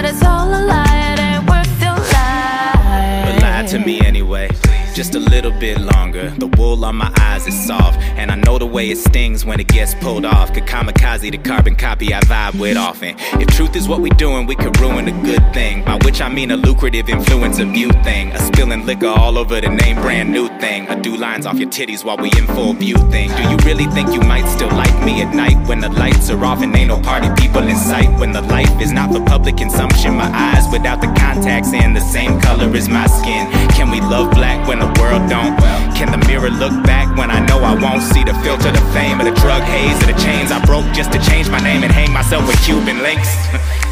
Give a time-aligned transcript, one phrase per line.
[0.00, 1.12] but it's all a lie.
[1.12, 3.26] It ain't worth your life.
[3.26, 4.48] But lie to me anyway.
[4.94, 6.28] Just a little bit longer.
[6.36, 9.58] The wool on my eyes is soft, and I know the way it stings when
[9.58, 10.52] it gets pulled off.
[10.52, 13.14] Could kamikaze the carbon copy I vibe with often.
[13.40, 15.82] If truth is what we doing, we could ruin a good thing.
[15.82, 18.32] By which I mean a lucrative influence of you thing.
[18.32, 20.86] A spilling liquor all over the name brand new thing.
[20.88, 23.30] A do lines off your titties while we in full view thing.
[23.30, 26.44] Do you really think you might still like me at night when the lights are
[26.44, 28.10] off and ain't no party people in sight?
[28.20, 32.00] When the life is not for public consumption, my eyes without the contacts and the
[32.00, 33.50] same color as my skin.
[33.70, 35.54] Can we love black when the world don't?
[35.94, 39.20] Can the mirror look back when I know I won't see the filter, the fame,
[39.20, 41.92] or the drug haze, or the chains I broke just to change my name and
[41.92, 43.30] hang myself with Cuban links?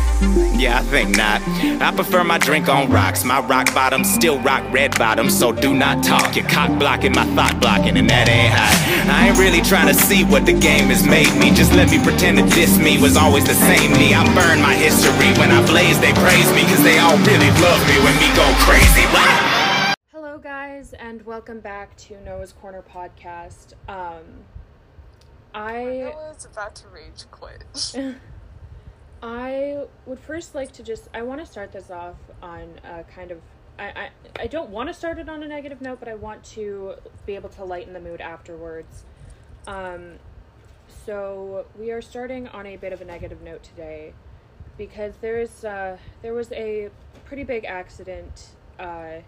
[0.58, 1.40] Yeah, I think not.
[1.78, 3.22] I prefer my drink on rocks.
[3.22, 6.34] My rock bottom still rock red bottom, so do not talk.
[6.34, 8.74] You're cock blocking my thought blocking, and that ain't hot.
[9.06, 11.54] I ain't really trying to see what the game has made me.
[11.54, 14.10] Just let me pretend that this me was always the same me.
[14.10, 15.30] I burn my history.
[15.38, 18.46] When I blaze, they praise me, cause they all really love me when me go
[18.66, 19.06] crazy.
[19.14, 19.67] Hello,
[20.78, 23.72] guys, and welcome back to Noah's Corner podcast.
[23.88, 24.44] Um,
[25.52, 27.64] I Noah's about to rage quit.
[29.22, 33.32] I would first like to just I want to start this off on a kind
[33.32, 33.40] of
[33.76, 36.44] I, I, I don't want to start it on a negative note, but I want
[36.44, 36.94] to
[37.26, 39.04] be able to lighten the mood afterwards.
[39.66, 40.20] Um,
[41.04, 44.12] so we are starting on a bit of a negative note today
[44.76, 46.90] because there's uh, there was a
[47.24, 49.22] pretty big accident uh,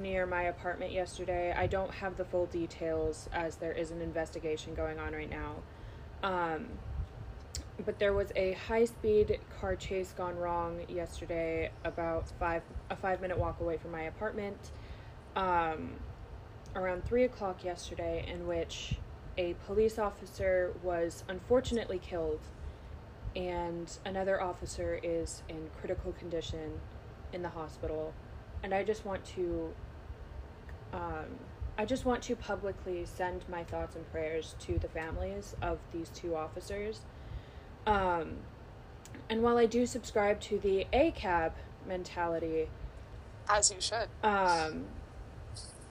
[0.00, 1.52] near my apartment yesterday.
[1.56, 5.56] I don't have the full details as there is an investigation going on right now.
[6.22, 6.66] Um,
[7.84, 13.20] but there was a high speed car chase gone wrong yesterday about five a five
[13.20, 14.70] minute walk away from my apartment
[15.36, 15.92] um,
[16.76, 18.96] around three o'clock yesterday in which
[19.38, 22.40] a police officer was unfortunately killed
[23.34, 26.78] and another officer is in critical condition
[27.32, 28.12] in the hospital
[28.62, 29.72] and i just want to
[30.92, 31.26] um,
[31.78, 36.08] i just want to publicly send my thoughts and prayers to the families of these
[36.10, 37.00] two officers
[37.86, 38.36] um,
[39.28, 41.52] and while I do subscribe to the ACAB
[41.86, 42.68] mentality,
[43.48, 44.08] As you should.
[44.22, 44.84] um,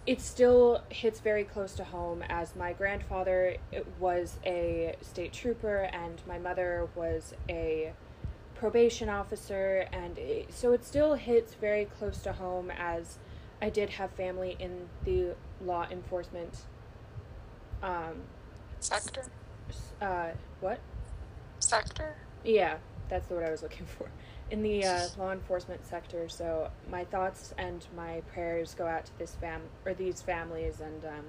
[0.06, 3.58] it still hits very close to home as my grandfather
[4.00, 7.94] was a state trooper and my mother was a
[8.62, 13.18] probation officer and it, so it still hits very close to home as
[13.60, 15.36] I did have family in the
[15.66, 16.60] law enforcement
[17.82, 18.22] um
[18.80, 19.24] Sector?
[19.70, 20.30] s- uh
[20.60, 20.80] what
[21.60, 22.16] Sector?
[22.44, 22.78] Yeah,
[23.10, 24.08] that's the word I was looking for.
[24.52, 29.18] In the uh, law enforcement sector, so my thoughts and my prayers go out to
[29.18, 31.26] this fam or these families, and um,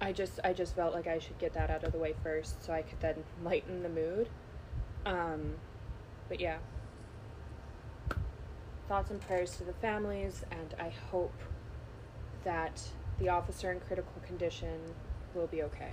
[0.00, 2.64] I just I just felt like I should get that out of the way first,
[2.64, 4.28] so I could then lighten the mood.
[5.06, 5.54] Um,
[6.28, 6.58] but yeah,
[8.88, 11.34] thoughts and prayers to the families, and I hope
[12.44, 12.80] that
[13.18, 14.80] the officer in critical condition
[15.34, 15.92] will be okay.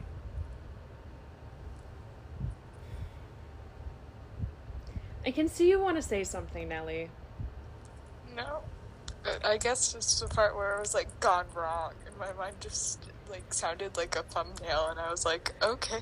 [5.25, 7.09] I can see you want to say something, Nelly.
[8.35, 8.61] No.
[9.45, 12.99] I guess just the part where it was like gone wrong and my mind just
[13.29, 15.99] like sounded like a thumbnail and I was like, okay.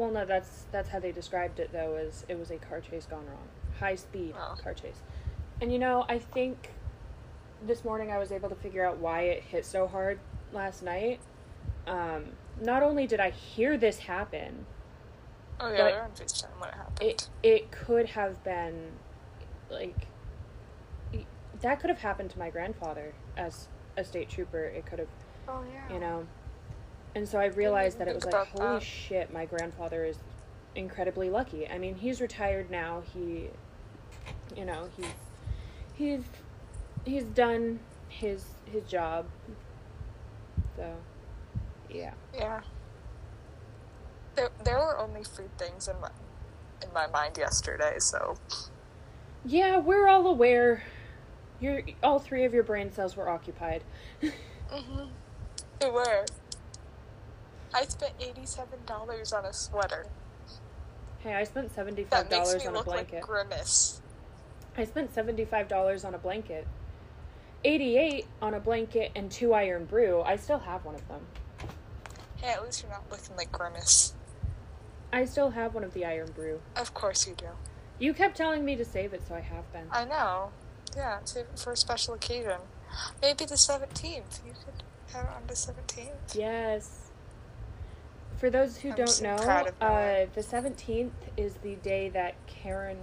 [0.00, 1.96] Well, no, that's that's how they described it though.
[1.96, 4.54] Is it was a car chase gone wrong, high speed Oh.
[4.62, 5.02] car chase,
[5.60, 6.70] and you know I think
[7.66, 10.18] this morning I was able to figure out why it hit so hard
[10.54, 11.20] last night.
[11.86, 12.30] Um,
[12.62, 14.64] not only did I hear this happen,
[15.60, 17.02] Oh yeah, they're on FaceTime when it happened.
[17.02, 18.92] it it could have been
[19.70, 20.06] like
[21.60, 23.68] that could have happened to my grandfather as
[23.98, 24.64] a state trooper.
[24.64, 25.08] It could have
[25.46, 25.92] oh yeah.
[25.92, 26.26] you know.
[27.14, 28.82] And so I realized that it was like, holy that.
[28.82, 30.16] shit, my grandfather is
[30.74, 31.68] incredibly lucky.
[31.68, 33.02] I mean, he's retired now.
[33.12, 33.48] He,
[34.56, 35.06] you know, he's
[35.94, 36.22] he's
[37.04, 39.26] he's done his his job.
[40.76, 40.94] So,
[41.90, 42.12] yeah.
[42.34, 42.60] Yeah.
[44.36, 46.10] There, there were only three things in my
[46.82, 48.38] in my mind yesterday, so
[49.44, 50.84] Yeah, we're all aware.
[51.60, 53.82] Your all three of your brain cells were occupied.
[54.22, 55.08] mm-hmm.
[55.80, 56.24] they were.
[57.72, 60.06] I spent eighty-seven dollars on a sweater.
[61.20, 63.14] Hey, I spent seventy That five makes dollars on a look blanket.
[63.16, 64.00] like Grimace.
[64.76, 66.66] I spent seventy-five dollars on a blanket.
[67.64, 70.22] Eighty-eight on a blanket and two Irn-Bru.
[70.22, 71.20] I still have one of them.
[72.36, 74.14] Hey, at least you're not looking like Grimace.
[75.12, 76.60] I still have one of the Irn-Bru.
[76.76, 77.48] Of course you do.
[77.98, 79.84] You kept telling me to save it, so I have been.
[79.92, 80.52] I know.
[80.96, 82.60] Yeah, save it for a special occasion.
[83.20, 84.40] Maybe the 17th.
[84.46, 84.82] You could
[85.12, 86.34] have it on the 17th.
[86.34, 86.99] Yes.
[88.40, 89.34] For those who I'm don't so know,
[89.82, 92.96] uh, the seventeenth is the day that Karen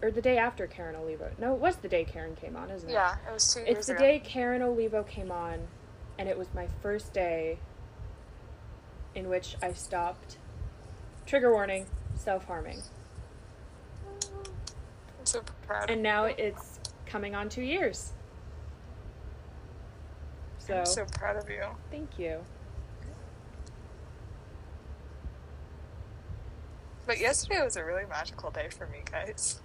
[0.00, 1.30] or the day after Karen Olivo.
[1.38, 2.92] No, it was the day Karen came on, isn't it?
[2.94, 4.02] Yeah, it was two years It's the ago.
[4.02, 5.58] day Karen Olivo came on,
[6.18, 7.58] and it was my first day
[9.14, 10.38] in which I stopped.
[11.26, 12.80] Trigger warning: self harming.
[14.22, 15.90] I'm so proud.
[15.90, 18.14] And now it's coming on two years.
[20.58, 21.62] So, I'm so proud of you.
[21.90, 22.40] thank you.
[27.06, 29.60] But yesterday was a really magical day for me, guys.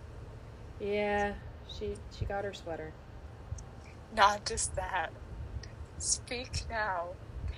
[0.80, 1.34] Yeah,
[1.68, 2.94] she she got her sweater.
[4.16, 5.12] Not just that.
[5.98, 7.10] Speak now,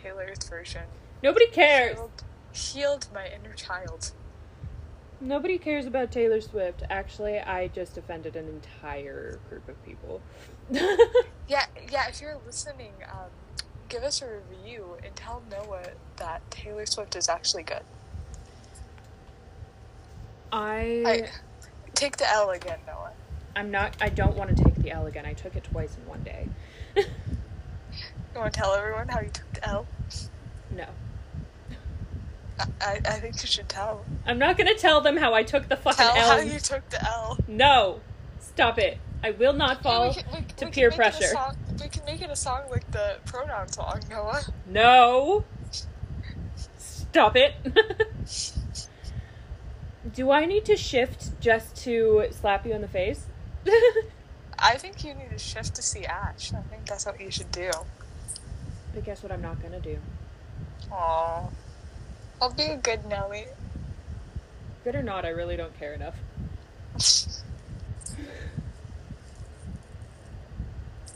[0.01, 0.83] Taylor's version.
[1.21, 1.95] Nobody cares.
[1.95, 4.11] Healed, healed my inner child.
[5.21, 6.83] Nobody cares about Taylor Swift.
[6.89, 10.21] Actually, I just offended an entire group of people.
[11.47, 12.07] Yeah, yeah.
[12.07, 13.29] If you're listening, um,
[13.89, 17.83] give us a review and tell Noah that Taylor Swift is actually good.
[20.53, 21.29] I I
[21.95, 23.11] take the L again, Noah.
[23.55, 23.95] I'm not.
[23.99, 25.25] I don't want to take the L again.
[25.25, 26.47] I took it twice in one day.
[26.95, 27.03] You
[28.39, 29.85] want to tell everyone how you took the L?
[30.75, 30.85] no,
[32.59, 34.05] I, I, I think you should tell.
[34.25, 36.29] I'm not gonna tell them how I took the fucking Tell L.
[36.29, 37.37] how you took the L.
[37.47, 37.99] No,
[38.39, 38.97] stop it.
[39.23, 41.27] I will not fall We can- we- to we peer make it a pressure.
[41.27, 44.41] song- we can make it a song like the pronoun song, Noah.
[44.67, 45.43] No.
[46.77, 47.53] Stop it.
[50.13, 53.25] Do I need to shift just to slap you in the face?
[54.59, 56.53] I think you need to shift to see Ash.
[56.53, 57.71] I think that's what you should do.
[58.93, 59.97] but guess what I'm not gonna do?
[60.91, 61.49] Aww.
[62.41, 63.45] I'll be a good Nelly.
[64.83, 66.15] Good or not, I really don't care enough.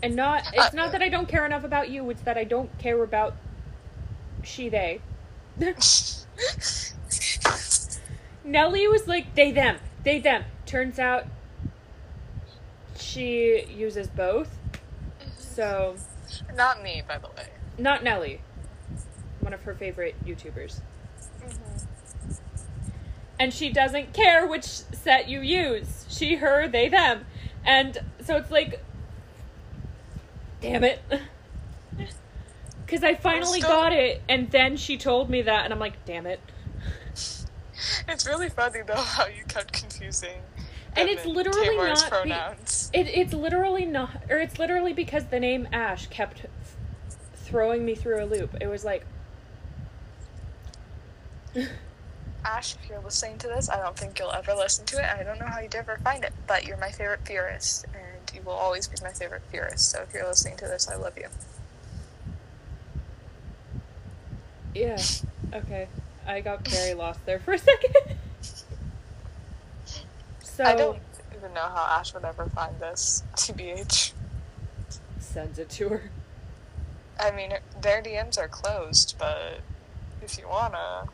[0.04, 2.44] And not it's uh, not that I don't care enough about you, it's that I
[2.44, 3.36] don't care about
[4.44, 5.02] she they.
[8.48, 10.44] Nellie was like they them, they them.
[10.66, 11.26] Turns out
[12.98, 14.58] she uses both.
[15.38, 15.96] So
[16.56, 17.50] Not me, by the way.
[17.78, 18.42] not Nellie.
[19.42, 20.82] One of her favorite YouTubers.
[21.42, 22.34] Mm-hmm.
[23.40, 26.06] And she doesn't care which set you use.
[26.10, 27.26] She, her, they, them.
[27.66, 28.82] And so it's like
[30.62, 31.02] damn it.
[32.88, 36.06] Cuz I finally still- got it and then she told me that and I'm like,
[36.06, 36.40] damn it.
[38.08, 40.40] It's really funny though how you kept confusing.
[40.96, 45.40] And it's literally Tamar's not be- It, it's literally not, or it's literally because the
[45.40, 46.48] name Ash kept
[47.36, 48.56] throwing me through a loop.
[48.60, 49.06] It was like,
[52.44, 55.06] Ash, if you're listening to this, I don't think you'll ever listen to it.
[55.06, 58.42] I don't know how you'd ever find it, but you're my favorite theorist, and you
[58.42, 59.92] will always be my favorite theorist.
[59.92, 61.28] So if you're listening to this, I love you.
[64.74, 65.02] yeah,
[65.54, 65.88] okay.
[66.28, 67.96] I got very lost there for a second.
[70.44, 71.00] so, I don't
[71.36, 74.12] even know how Ash would ever find this, TBH.
[75.20, 76.12] sends it to her.
[77.20, 79.62] I mean, their DMs are closed, but
[80.22, 81.06] if you wanna.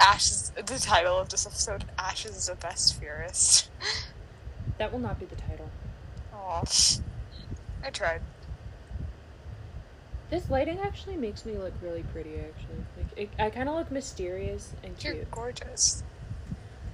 [0.00, 1.84] Ash is the title of this episode.
[1.98, 3.68] Ash is the best theorist.
[4.78, 5.70] That will not be the title.
[6.34, 6.64] Aw.
[7.84, 8.20] I tried.
[10.32, 12.86] This lighting actually makes me look really pretty, actually.
[12.96, 15.30] Like, it, I kind of look mysterious and You're cute.
[15.30, 16.02] gorgeous.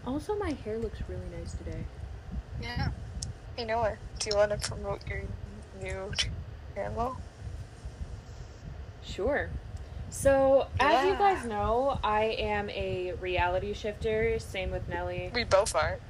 [0.04, 1.84] Also, my hair looks really nice today.
[2.60, 2.88] Yeah.
[3.56, 3.96] You know what?
[4.18, 5.22] Do you want to promote your
[5.80, 6.10] new
[6.74, 7.16] channel?
[9.04, 9.50] Sure.
[10.10, 14.40] So, as you guys know, I am a reality shifter.
[14.40, 15.30] Same with Nelly.
[15.32, 16.00] We both are.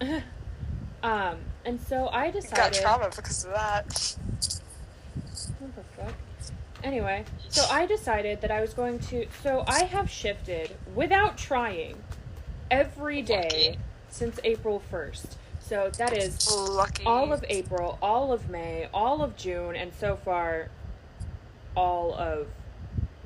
[1.02, 2.80] um, and so I You got decided.
[2.80, 4.16] trauma because of that.
[5.58, 6.14] What the fuck?
[6.82, 9.26] Anyway, so I decided that I was going to.
[9.42, 11.96] So I have shifted without trying
[12.70, 13.78] every day Lucky.
[14.10, 15.26] since April 1st.
[15.60, 17.04] So that is Lucky.
[17.04, 20.68] all of April, all of May, all of June, and so far
[21.76, 22.48] all of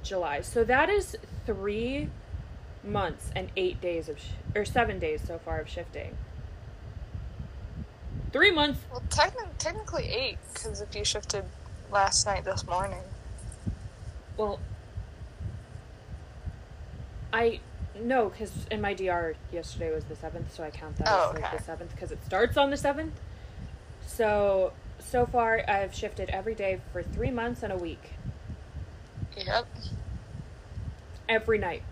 [0.02, 0.40] July.
[0.42, 2.10] So that is three
[2.82, 6.16] months and eight days of, sh- or seven days so far of shifting.
[8.32, 8.80] Three months.
[8.90, 11.44] Well, techni- technically eight, because if you shifted
[11.90, 13.00] last night, this morning.
[14.36, 14.58] Well,
[17.32, 17.60] I
[18.00, 21.34] no, because in my DR yesterday was the seventh, so I count that Oh, as
[21.34, 21.56] like okay.
[21.56, 23.14] the seventh because it starts on the seventh.
[24.06, 28.12] So so far, I've shifted every day for three months and a week,
[29.36, 29.66] Yep.
[31.28, 31.82] every night.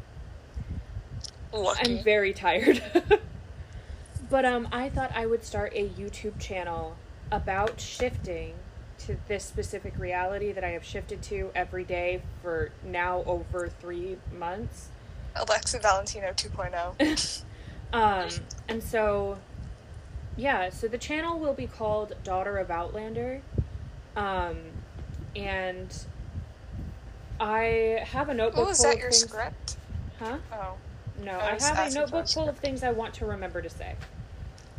[1.53, 1.99] Lucky.
[1.99, 2.83] I'm very tired.
[4.31, 6.97] but um I thought I would start a YouTube channel
[7.31, 8.55] about shifting
[9.07, 14.17] to this specific reality that I have shifted to every day for now over 3
[14.39, 14.89] months.
[15.35, 16.33] Alexa Valentino oh.
[16.33, 17.43] 2.0.
[17.93, 18.29] Um,
[18.69, 19.37] and so,
[20.37, 23.43] yeah, so the channel will be called Daughter of Outlander.
[24.17, 24.57] Um,
[25.37, 25.95] and
[27.39, 29.21] I have a notebook Oh, is that your things.
[29.21, 29.77] script?
[30.19, 30.39] Huh?
[30.53, 30.75] Oh.
[31.23, 33.27] No, I I have a asking for a notebook full of things I want to
[33.27, 33.95] remember to say.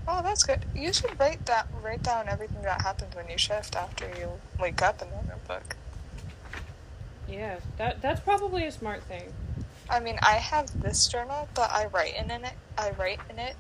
[0.08, 0.60] Oh, that's good.
[0.76, 4.30] You should write that write down everything that happens when you shift after you
[4.60, 5.76] wake up in the notebook.
[7.30, 9.32] Yeah, that that's probably a smart thing.
[9.90, 12.54] I mean, I have this journal, but I write in it.
[12.78, 13.56] I write in it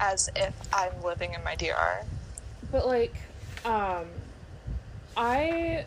[0.00, 2.04] as if I'm living in my DR.
[2.70, 3.14] But like,
[3.64, 4.06] um,
[5.16, 5.84] I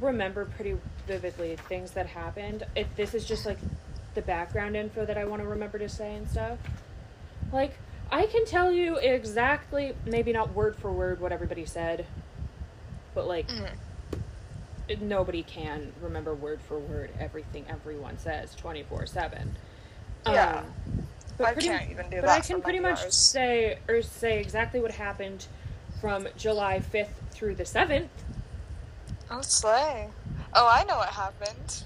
[0.00, 2.64] remember pretty vividly things that happened.
[2.74, 3.58] If this is just like
[4.14, 6.58] the background info that I want to remember to say and stuff,
[7.52, 7.78] like
[8.14, 12.06] I can tell you exactly, maybe not word for word what everybody said,
[13.12, 15.00] but like Mhm.
[15.00, 19.56] nobody can remember word for word everything everyone says twenty four seven.
[20.26, 20.62] Yeah.
[21.36, 23.16] but I pretty- can't even do but that I can pretty much DRs.
[23.16, 25.46] say or say exactly what happened
[26.00, 28.12] from July fifth through the seventh.
[29.28, 30.08] Oh, slay.
[30.54, 31.82] Oh, I know what happened.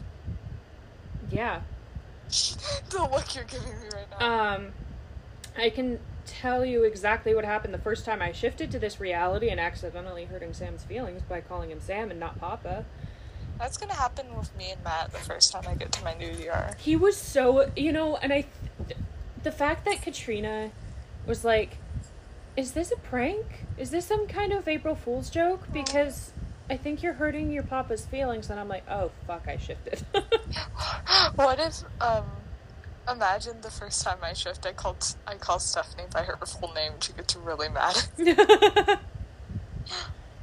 [1.30, 1.62] Yeah.
[2.28, 4.54] the look you're giving me right now.
[4.56, 4.72] Um,
[5.56, 9.48] I can tell you exactly what happened the first time I shifted to this reality
[9.48, 12.84] and accidentally hurting Sam's feelings by calling him Sam and not Papa.
[13.58, 16.32] That's gonna happen with me and Matt the first time I get to my new
[16.32, 16.76] DR.
[16.78, 18.46] He was so, you know, and I,
[19.42, 20.70] the fact that Katrina
[21.26, 21.78] was like,
[22.56, 23.66] "Is this a prank?
[23.76, 26.32] Is this some kind of April Fool's joke?" Because
[26.70, 30.04] I think you're hurting your papa's feelings, and I'm like, "Oh fuck, I shifted."
[31.34, 32.26] what if um
[33.10, 36.92] imagine the first time I shift I called I call Stephanie by her full name
[37.00, 37.96] she gets really mad.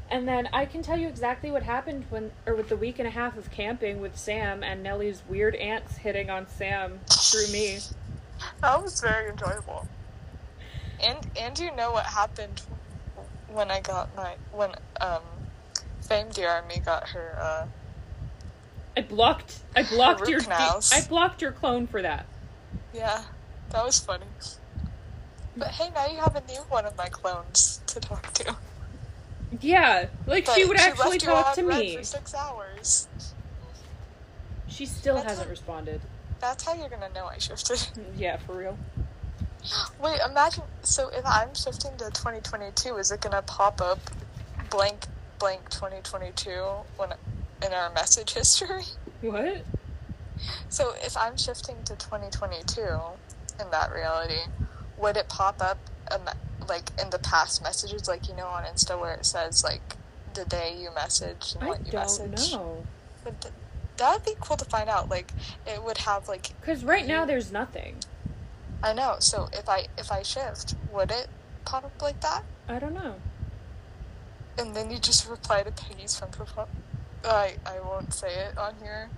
[0.09, 3.07] and then I can tell you exactly what happened when, or with the week and
[3.07, 7.79] a half of camping with Sam and Nellie's weird aunts hitting on Sam through me.
[8.61, 9.87] That was very enjoyable.
[11.03, 12.61] And and you know what happened
[13.49, 15.21] when I got my when um
[16.01, 17.67] Fame DR Army got her uh
[18.97, 20.91] I blocked, I blocked your, canals.
[20.93, 22.25] I blocked your clone for that.
[22.95, 23.23] Yeah,
[23.71, 24.25] that was funny.
[25.57, 28.55] But hey, now you have a new one of my clones to talk to.
[29.61, 31.97] Yeah, like But she would actually left you talk to me.
[31.97, 33.07] for six hours.
[34.67, 36.01] She still That's hasn't a- responded.
[36.41, 37.81] That's how you're gonna know I shifted.
[38.17, 38.77] Yeah, for real.
[40.01, 40.63] Wait, imagine.
[40.83, 43.99] So if I'm shifting to 2022, is it gonna pop up
[44.69, 45.05] blank
[45.39, 46.49] blank 2022
[46.97, 47.09] when
[47.65, 48.83] in our message history?
[49.21, 49.63] What?
[50.69, 52.81] So if I'm shifting to 2022
[53.59, 54.41] in that reality,
[54.97, 55.77] would it pop up
[56.67, 59.95] like in the past messages, like you know on Insta where it says like
[60.33, 62.53] the day you message and I what you don't message?
[62.53, 62.85] know.
[63.23, 63.53] Would th-
[63.97, 65.09] that'd be cool to find out.
[65.09, 65.31] Like
[65.65, 67.97] it would have like Because right now there's nothing.
[68.83, 69.15] I know.
[69.19, 71.27] So if I if I shift, would it
[71.65, 72.43] pop up like that?
[72.67, 73.15] I don't know.
[74.57, 76.69] And then you just reply to Peggy's Funko Pop.
[77.23, 79.09] I I won't say it on here.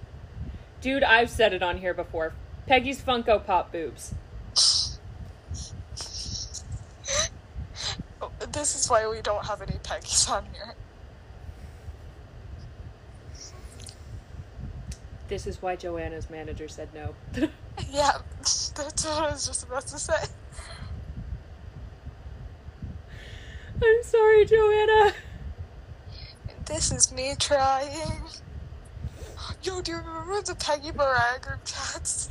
[0.81, 2.33] Dude, I've said it on here before.
[2.67, 4.13] Peggy's Funko Pop boobs.
[8.51, 10.75] This is why we don't have any Peggy's on here.
[15.27, 17.15] This is why Joanna's manager said no.
[17.91, 20.13] Yeah, that's what I was just about to say.
[23.83, 25.13] I'm sorry, Joanna.
[26.65, 28.23] This is me trying.
[29.63, 32.29] Yo, do you remember the Peggy Maria group chats?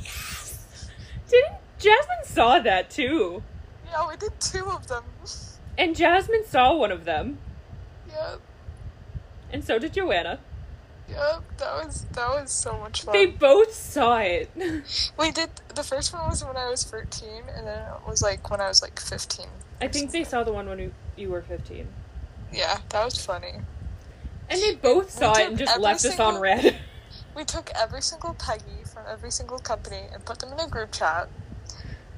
[1.29, 3.43] Didn't Jasmine saw that too?
[3.85, 5.03] Yeah, we did two of them.
[5.77, 7.37] And Jasmine saw one of them,
[8.09, 8.41] Yep,
[9.51, 10.39] and so did Joanna.
[11.07, 11.43] yep.
[11.57, 13.13] That was that was so much fun.
[13.13, 14.49] They both saw it.
[15.19, 18.49] We did the first one was when I was 13, and then it was like
[18.49, 19.45] when I was like 15.
[19.81, 21.87] I think they saw the one when you, you were 15.
[22.51, 23.53] Yeah, that was funny.
[24.49, 26.75] And they both saw it and just left us on read.
[27.37, 30.91] We took every single Peggy from every single company and put them in a group
[30.91, 31.29] chat.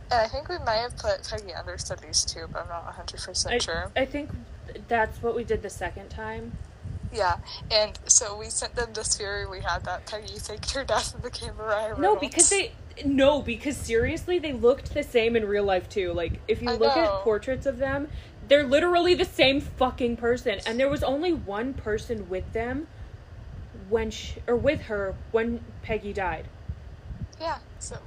[0.09, 3.51] And I think we might have put Peggy under studies too, but I'm not 100%
[3.51, 3.91] I, sure.
[3.97, 4.29] I think
[4.87, 6.53] that's what we did the second time.
[7.13, 11.13] Yeah, and so we sent them this theory we had that Peggy faked her death
[11.13, 12.21] and became Maria No, Reynolds.
[12.21, 12.71] because they
[13.03, 16.13] no, because seriously, they looked the same in real life too.
[16.13, 17.03] Like if you I look know.
[17.03, 18.07] at portraits of them,
[18.47, 20.59] they're literally the same fucking person.
[20.65, 22.87] And there was only one person with them
[23.89, 26.45] when she, or with her when Peggy died.
[27.39, 27.97] Yeah, so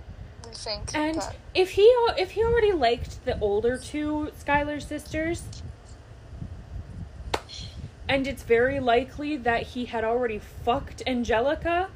[0.47, 1.37] we think And that.
[1.55, 1.83] if he
[2.19, 5.43] if he already liked the older two Schuyler sisters,
[8.09, 11.89] and it's very likely that he had already fucked Angelica.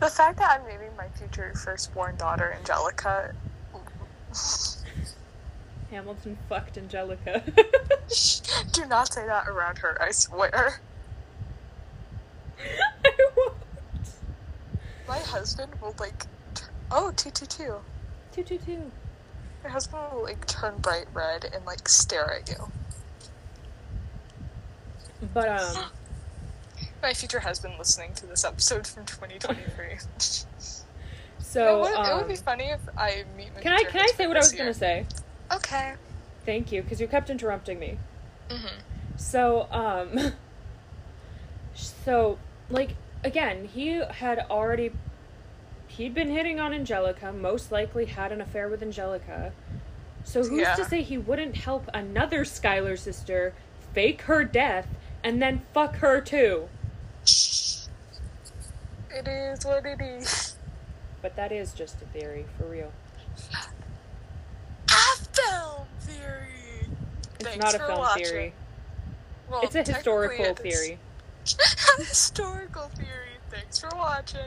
[0.00, 3.34] The fact that I'm naming my future firstborn daughter Angelica
[5.90, 7.42] Hamilton fucked Angelica.
[8.72, 10.80] Do not say that around her, I swear.
[13.04, 13.54] I won't.
[15.08, 17.74] My husband will like, t- oh, 222.
[18.32, 18.90] Two two two.
[19.62, 22.70] My husband will like turn bright red and like stare at you.
[25.34, 25.84] But um,
[27.02, 29.98] My future husband listening to this episode from 2023.
[30.18, 30.46] so
[31.78, 34.26] it, would, it would um, be funny if I meet can I can I say
[34.26, 35.06] what I was this gonna say?
[35.52, 35.94] Okay.
[36.46, 37.98] Thank you, because you kept interrupting me.
[38.48, 38.78] Mm-hmm.
[39.16, 40.32] So, um,
[41.74, 42.38] so,
[42.72, 44.92] like, again, he had already,
[45.88, 49.52] he'd been hitting on Angelica, most likely had an affair with Angelica.
[50.24, 50.74] So, who's Yeah.
[50.76, 53.52] to say he wouldn't help another Schuyler sister
[53.92, 54.86] fake her death
[55.22, 56.68] and then fuck her too?
[57.24, 57.88] It
[59.28, 60.56] is what it is.
[61.20, 62.92] But that is just a theory, for real.
[64.88, 66.86] A film theory.
[67.34, 68.24] It's Thanks not a film watching.
[68.26, 68.52] theory.
[69.50, 70.80] Well, It's a historical technically it is.
[70.80, 70.98] theory.
[71.98, 73.38] historical theory.
[73.50, 74.40] Thanks for watching.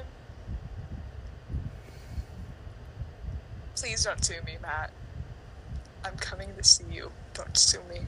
[3.75, 4.91] Please don't sue me, Matt.
[6.03, 7.11] I'm coming to see you.
[7.33, 8.01] Don't sue me.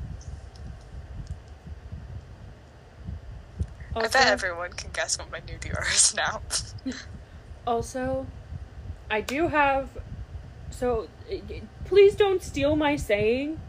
[3.96, 6.42] I bet everyone can guess what my new DR is now.
[7.66, 8.26] Also,
[9.12, 9.90] I do have.
[10.70, 11.10] So,
[11.84, 13.60] please don't steal my saying.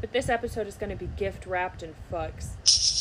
[0.00, 2.50] But this episode is going to be gift wrapped in fucks.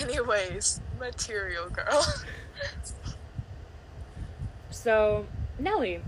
[0.00, 2.06] Anyways, material girl.
[4.70, 5.26] So,
[5.58, 6.00] Nelly,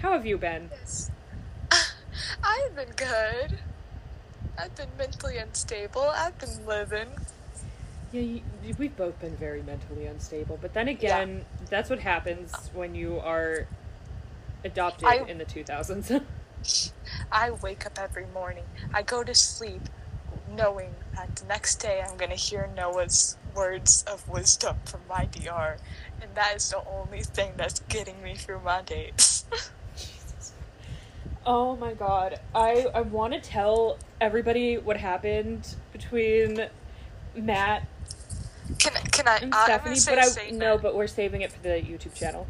[0.00, 0.68] how have you been?
[0.70, 1.10] yes.
[2.42, 3.58] I've been good.
[4.58, 6.02] I've been mentally unstable.
[6.02, 7.08] I've been living.
[8.12, 8.40] Yeah, you,
[8.78, 10.58] we've both been very mentally unstable.
[10.60, 13.66] But then again, that's what happens when you are
[14.64, 16.22] adopted I- in the 2000s.
[17.32, 18.64] I wake up every morning.
[18.92, 19.82] I go to sleep
[20.54, 25.26] knowing that the next day I'm going to hear Noah's words of wisdom from my
[25.26, 25.76] DR.
[26.20, 29.44] And that is the only thing that's getting me through my days.
[31.46, 32.40] oh my god.
[32.54, 36.66] I, I want to tell everybody what happened between
[37.34, 37.86] Matt
[38.78, 39.36] can, can I?
[39.36, 42.46] and I'm Stephanie, say but I no, but we're saving it for the YouTube channel.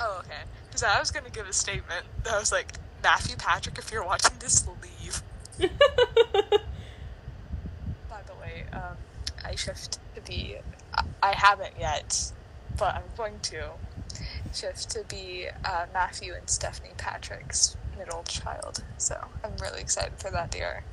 [0.00, 0.42] Oh, okay.
[0.66, 4.04] Because I was going to give a statement that was like, Matthew Patrick, if you're
[4.04, 5.22] watching this, leave.
[8.72, 8.96] The um,
[9.44, 10.56] I shift to be.
[11.22, 12.32] I- haven't yet,
[12.78, 13.70] but I'm going to
[14.52, 18.82] shift to be uh, Matthew and Stephanie Patrick's middle child.
[18.98, 20.84] So I'm really excited for that DR.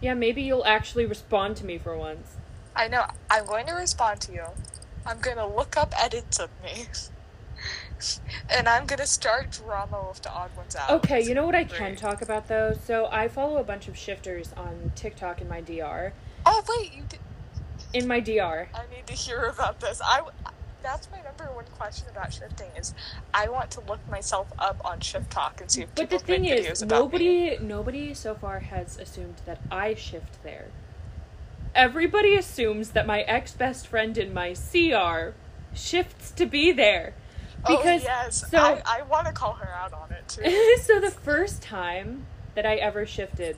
[0.00, 2.36] yeah, maybe you'll actually respond to me for once.
[2.76, 3.06] I know.
[3.30, 4.44] I'm going to respond to you.
[5.06, 6.86] I'm going to look up edits of me.
[8.48, 10.90] and I'm going to start drama with the odd ones out.
[10.90, 11.98] Okay, you know what I can Great.
[11.98, 12.76] talk about though?
[12.84, 16.12] So I follow a bunch of shifters on TikTok in my DR.
[16.46, 17.18] Oh, wait, you did.
[17.92, 18.68] In my DR.
[18.74, 20.00] I need to hear about this.
[20.04, 20.22] I
[20.82, 22.94] that's my number one question about shifting is
[23.34, 26.42] I want to look myself up on ShiftTok and see if But the people thing
[26.42, 27.50] make videos is, about me.
[27.50, 30.68] nobody nobody so far has assumed that I shift there.
[31.74, 35.34] Everybody assumes that my ex best friend in my CR
[35.74, 37.14] shifts to be there.
[37.66, 40.76] Oh, because oh yes, so I, I want to call her out on it too.
[40.82, 43.56] so the first time that I ever shifted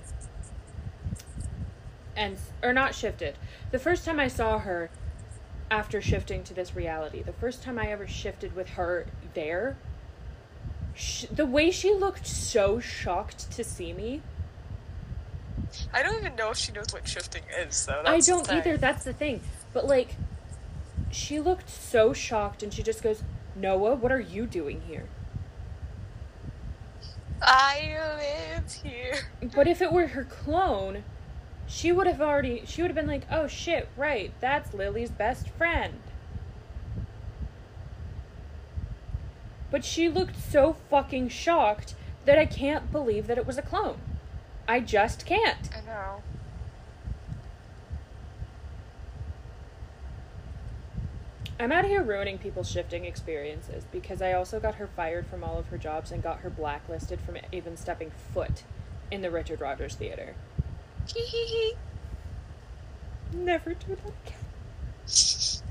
[2.17, 3.37] and or not shifted.
[3.71, 4.91] The first time I saw her
[5.71, 9.77] after shifting to this reality, the first time I ever shifted with her there,
[10.95, 14.23] sh- the way she looked so shocked to see me.
[15.93, 18.03] I don't even know if she knows what shifting is, though.
[18.05, 18.77] I That's the don't either.
[18.77, 19.41] That's the thing.
[19.73, 20.17] But like
[21.11, 23.23] she looked so shocked and she just goes,
[23.55, 25.07] "Noah, what are you doing here?"
[27.41, 29.19] I live here.
[29.55, 31.05] But if it were her clone,
[31.67, 34.33] she would have already she would have been like, "Oh shit, right.
[34.41, 36.01] That's Lily's best friend."
[39.71, 43.99] But she looked so fucking shocked that I can't believe that it was a clone.
[44.69, 45.71] I just can't.
[45.75, 46.23] I know.
[51.63, 55.59] I'm out here ruining people's shifting experiences because I also got her fired from all
[55.59, 58.65] of her jobs and got her blacklisted from even stepping foot
[59.13, 60.35] in the Richard Rodgers Theater.
[63.33, 64.39] Never do that again.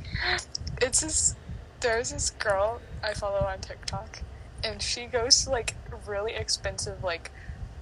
[0.82, 1.36] It's this.
[1.82, 4.21] There's this girl I follow on TikTok,
[4.63, 5.75] and she goes to like
[6.08, 7.32] really expensive like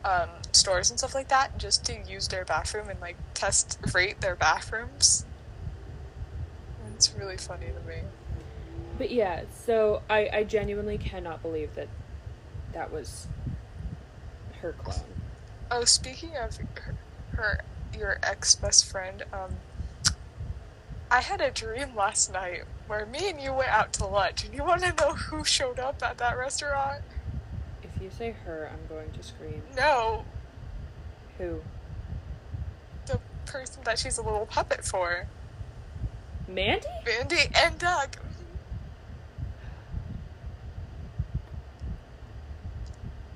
[0.03, 4.19] um, stores and stuff like that just to use their bathroom and like test rate
[4.21, 5.25] their bathrooms.
[6.99, 8.01] It's really funny to me.
[8.97, 11.87] but yeah, so I, I genuinely cannot believe that
[12.73, 13.27] that was
[14.61, 15.05] her clone.
[15.71, 16.95] Oh, speaking of her,
[17.37, 17.61] her
[17.97, 19.55] your ex best friend, um,
[21.09, 24.53] I had a dream last night where me and you went out to lunch, and
[24.53, 27.01] you want to know who showed up at that restaurant?
[27.81, 29.61] If you say her, I'm going to scream.
[29.73, 30.25] No,
[31.37, 31.61] Who?
[33.05, 35.27] the person that she's a little puppet for,
[36.49, 36.87] Mandy?
[37.05, 38.15] Mandy and Doug.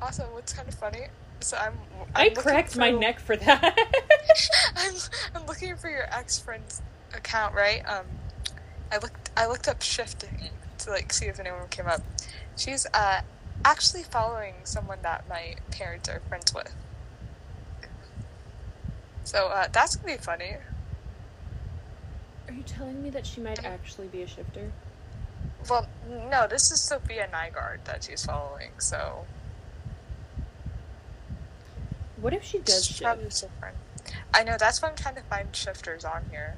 [0.02, 1.08] Also, what's kind of funny?
[1.40, 1.74] So I'm.
[2.16, 3.78] i I'm looking cracked my neck for that.
[4.76, 4.94] I'm,
[5.36, 6.82] I'm looking for your ex friend's
[7.14, 7.82] account, right?
[7.88, 8.06] Um,
[8.92, 10.50] I looked I looked up shifting
[10.80, 12.02] to like see if anyone came up.
[12.58, 13.22] She's uh
[13.64, 16.74] actually following someone that my parents are friends with.
[19.24, 20.58] So uh, that's gonna be funny.
[22.54, 24.72] Are you telling me that she might actually be a shifter?
[25.68, 25.88] Well,
[26.30, 28.70] no, this is Sophia Nygaard that she's following.
[28.78, 29.26] So
[32.18, 33.42] What if she does she's probably shift?
[33.42, 33.78] different.
[34.36, 36.56] I know that's why I'm trying to find shifters on here.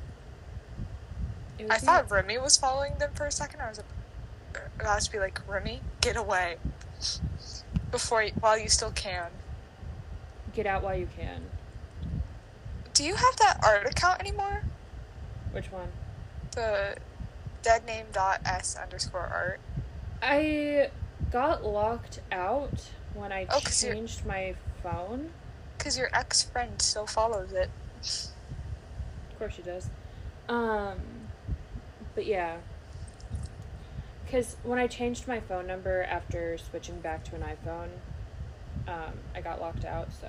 [1.69, 3.61] I thought Remy was following them for a second.
[3.61, 3.81] I was
[4.77, 6.57] about to be like, Remy, get away
[7.89, 9.27] before you, while you still can.
[10.53, 11.43] Get out while you can.
[12.93, 14.63] Do you have that art account anymore?
[15.55, 15.87] Which one?
[16.51, 16.97] The
[17.63, 19.61] deadname.s underscore art.
[20.21, 20.89] I
[21.31, 25.29] got locked out when I Oh, changed my phone.
[25.77, 27.69] Because your ex friend still follows it.
[28.01, 29.89] Of course she does.
[30.49, 30.99] Um,
[32.15, 32.57] but yeah.
[34.25, 37.91] Because when I changed my phone number after switching back to an iPhone,
[38.89, 40.27] um, I got locked out, so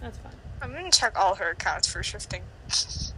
[0.00, 0.32] that's fine.
[0.60, 2.42] I'm gonna check all her accounts for shifting.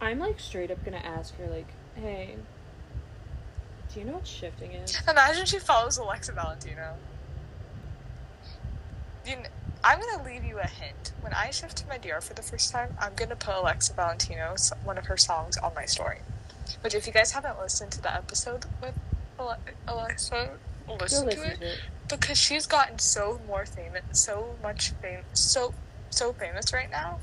[0.00, 2.36] I'm like straight up gonna ask her, like, hey,
[3.92, 4.96] do you know what shifting is?
[5.08, 6.94] Imagine she follows Alexa Valentino.
[9.26, 9.48] You kn-
[9.84, 11.12] I'm gonna leave you a hint.
[11.20, 14.54] When I shift to my DR for the first time, I'm gonna put Alexa Valentino,
[14.84, 16.18] one of her songs, on my story.
[16.82, 18.94] Which, if you guys haven't listened to the episode with
[19.38, 19.56] Ale-
[19.86, 20.50] Alexa,
[20.88, 21.78] listen, listen to it to it.
[22.08, 25.74] because she's gotten so more famous, so much fame, so
[26.10, 27.18] so famous right now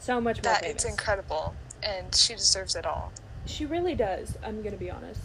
[0.00, 0.74] So much more that famous.
[0.76, 1.54] it's incredible,
[1.84, 3.12] and she deserves it all.
[3.46, 4.36] She really does.
[4.42, 5.20] I'm gonna be honest.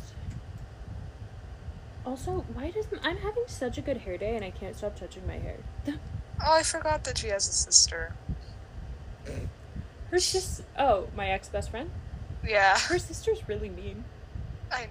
[2.06, 5.26] Also, why doesn't I'm having such a good hair day and I can't stop touching
[5.28, 5.58] my hair?
[6.42, 8.14] Oh, I forgot that she has a sister.
[10.10, 10.64] Her sis.
[10.78, 11.92] Oh, my ex best friend.
[12.48, 12.80] Yeah.
[12.80, 14.06] Her sister's really mean.
[14.72, 14.88] I,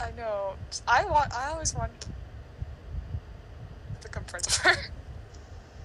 [0.00, 0.54] I know.
[0.88, 1.32] I want.
[1.32, 2.08] I always want to
[4.02, 4.76] become friends with her.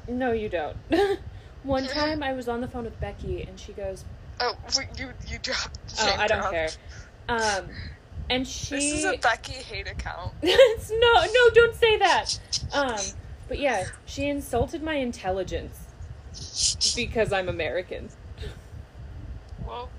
[0.08, 0.78] No, you don't.
[1.64, 4.04] One time I was on the phone with Becky and she goes,
[4.46, 4.56] Oh,
[4.98, 5.80] you you dropped.
[6.00, 6.52] "Oh, I don't drop.
[6.52, 6.70] care,"
[7.30, 7.70] um,
[8.30, 8.76] and she.
[8.76, 10.34] This is a Becky hate account.
[10.44, 12.40] It's- no, no, don't say that.
[12.74, 13.00] Um,
[13.48, 15.80] but yeah, she insulted my intelligence
[16.96, 18.10] because I'm American.
[19.66, 19.90] Well,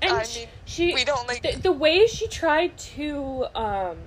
[0.00, 1.42] And I mean, she we don't like.
[1.42, 3.98] the, the way she tried to um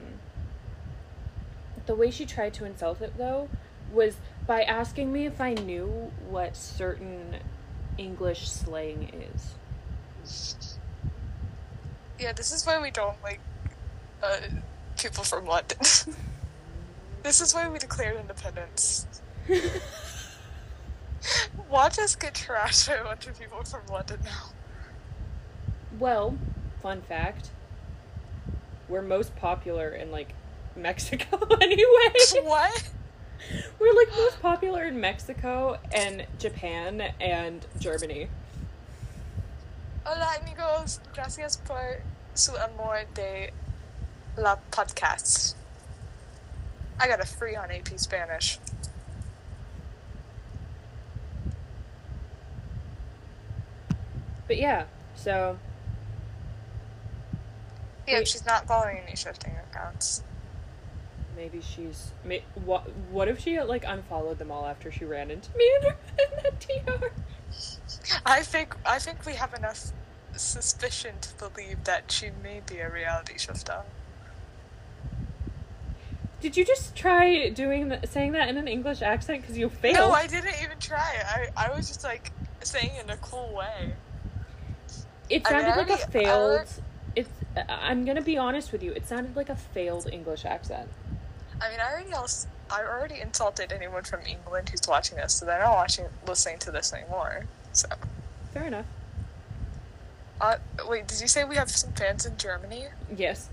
[1.85, 3.47] the way she tried to insult it though
[3.91, 7.35] was by asking me if I knew what certain
[7.97, 9.55] English slang is.
[12.19, 13.39] Yeah, this is why we don't like
[14.23, 14.37] uh,
[14.97, 15.77] people from London.
[17.23, 19.05] this is why we declared independence.
[21.69, 24.49] Watch us get trashed by a bunch of people from London now.
[25.99, 26.37] well,
[26.81, 27.51] fun fact.
[28.87, 30.33] We're most popular in like
[30.75, 32.13] Mexico anyway.
[32.43, 32.89] what?
[33.79, 38.29] We're like most popular in Mexico and Japan and Germany.
[40.07, 42.01] Hola amigos, gracias por
[42.33, 43.51] su amor de
[44.37, 45.55] la podcast.
[46.99, 48.59] I got a free on AP Spanish.
[54.47, 55.57] But yeah, so
[58.07, 58.27] Yeah, Wait.
[58.27, 60.23] she's not following any shifting accounts.
[61.35, 62.11] maybe she's.
[62.23, 62.83] May, what?
[63.11, 66.43] What if she like unfollowed them all after she ran into me in, her, in
[66.43, 67.11] that TR?
[68.25, 69.91] I think I think we have enough
[70.35, 73.81] suspicion to believe that she may be a reality shifter.
[76.39, 79.95] Did you just try doing the, saying that in an English accent because you failed?
[79.97, 80.99] No, I didn't even try.
[81.25, 82.31] I I was just like
[82.61, 83.93] saying it in a cool way.
[85.29, 86.51] it sounded I like a already- failed.
[86.51, 86.69] already-
[87.15, 87.29] It's.
[87.67, 88.91] I'm gonna be honest with you.
[88.91, 90.87] It sounded like a failed English accent.
[91.59, 95.45] I mean, I already else I already insulted anyone from England who's watching this, so
[95.47, 97.45] they're not watching listening to this anymore.
[97.77, 97.87] So
[98.53, 98.87] Fair enough.
[100.41, 100.55] Uh,
[100.87, 102.87] wait, did you say we have some fans in Germany?
[103.15, 103.49] Yes.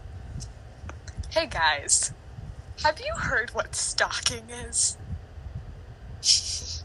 [1.31, 2.15] Hey guys,
[2.83, 4.97] have you heard what stalking is?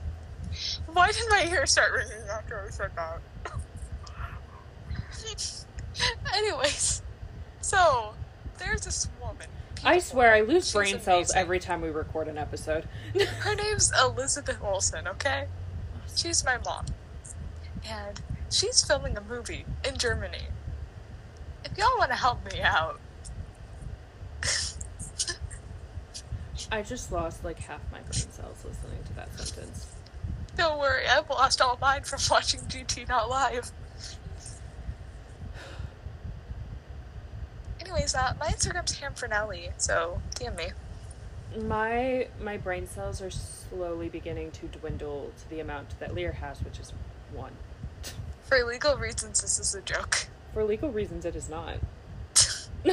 [0.91, 3.21] Why did my ear start ringing after I said that?
[6.35, 7.01] Anyways,
[7.61, 8.15] so
[8.57, 9.47] there's this woman.
[9.85, 11.37] I swear I lose brain cells amazing.
[11.37, 12.85] every time we record an episode.
[13.39, 15.47] Her name's Elizabeth Olsen, okay?
[16.13, 16.85] She's my mom.
[17.87, 18.19] And
[18.51, 20.47] she's filming a movie in Germany.
[21.65, 22.99] If y'all want to help me out,
[26.71, 29.87] I just lost like half my brain cells listening to that sentence.
[30.55, 33.71] don't worry, I've lost all mine from watching GT Not Live.
[37.81, 40.67] Anyways, uh, my Instagram's Ham Fernelli, so DM me.
[41.65, 46.61] My my brain cells are slowly beginning to dwindle to the amount that Lear has,
[46.61, 46.93] which is
[47.33, 47.53] one.
[48.49, 50.27] For legal reasons, this is a joke.
[50.53, 51.75] For legal reasons, it is not.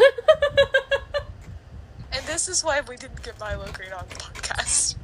[2.16, 4.96] And this is why we didn't get Milo Green on the podcast.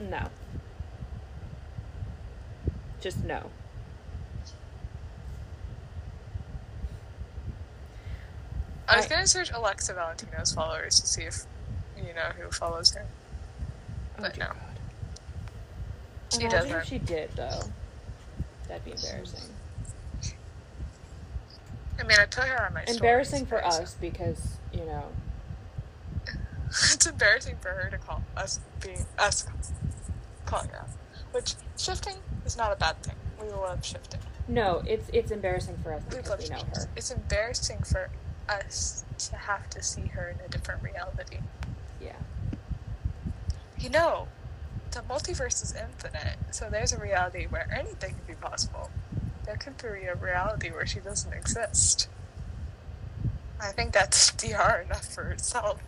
[0.00, 0.28] no.
[3.00, 3.50] Just no.
[8.88, 11.44] I was gonna search Alexa Valentino's followers to see if
[11.96, 13.04] you know who follows her.
[14.18, 14.52] Oh, But dear no.
[14.52, 14.78] God.
[16.30, 16.76] She oh, Imagine doesn't.
[16.80, 17.60] if she did, though.
[18.68, 19.40] That'd be embarrassing.
[21.98, 25.04] I mean, I put her on my stories, Embarrassing for so- us because, you know,
[26.68, 29.46] it's embarrassing for her to call us being us
[30.44, 30.88] calling her out.
[31.32, 33.14] Which shifting is not a bad thing.
[33.40, 34.20] We love shifting.
[34.48, 36.74] no, it's it's embarrassing for us because we know shifting.
[36.82, 36.88] her.
[36.96, 38.10] It's embarrassing for
[38.48, 41.38] us to have to see her in a different reality.
[42.00, 42.12] Yeah.
[43.78, 44.28] You know,
[44.96, 48.90] the multiverse is infinite, so there's a reality where anything could be possible.
[49.44, 52.08] There could be a reality where she doesn't exist.
[53.60, 55.82] I think that's DR enough for itself.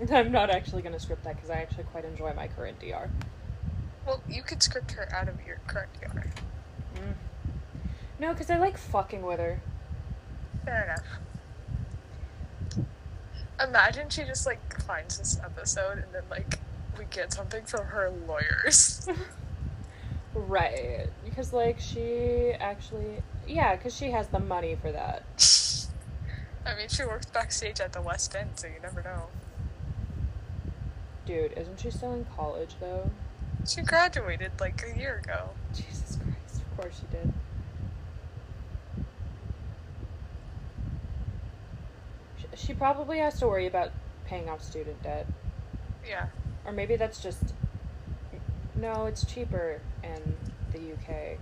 [0.10, 3.10] I'm not actually going to script that because I actually quite enjoy my current DR.
[4.06, 6.24] Well, you could script her out of your current DR.
[6.94, 7.14] Mm.
[8.18, 9.60] No, because I like fucking with her.
[10.64, 11.27] Fair enough.
[13.62, 16.58] Imagine she just like finds this episode and then like
[16.98, 19.08] we get something from her lawyers.
[20.34, 21.08] Right.
[21.24, 23.22] Because, like, she actually.
[23.46, 25.22] Yeah, because she has the money for that.
[26.66, 29.28] I mean, she works backstage at the West End, so you never know.
[31.24, 33.10] Dude, isn't she still in college, though?
[33.66, 35.50] She graduated like a year ago.
[35.74, 37.32] Jesus Christ, of course she did.
[42.58, 43.92] She probably has to worry about
[44.26, 45.26] paying off student debt.
[46.06, 46.26] Yeah.
[46.64, 47.54] Or maybe that's just.
[48.74, 50.34] No, it's cheaper in
[50.72, 51.38] the UK.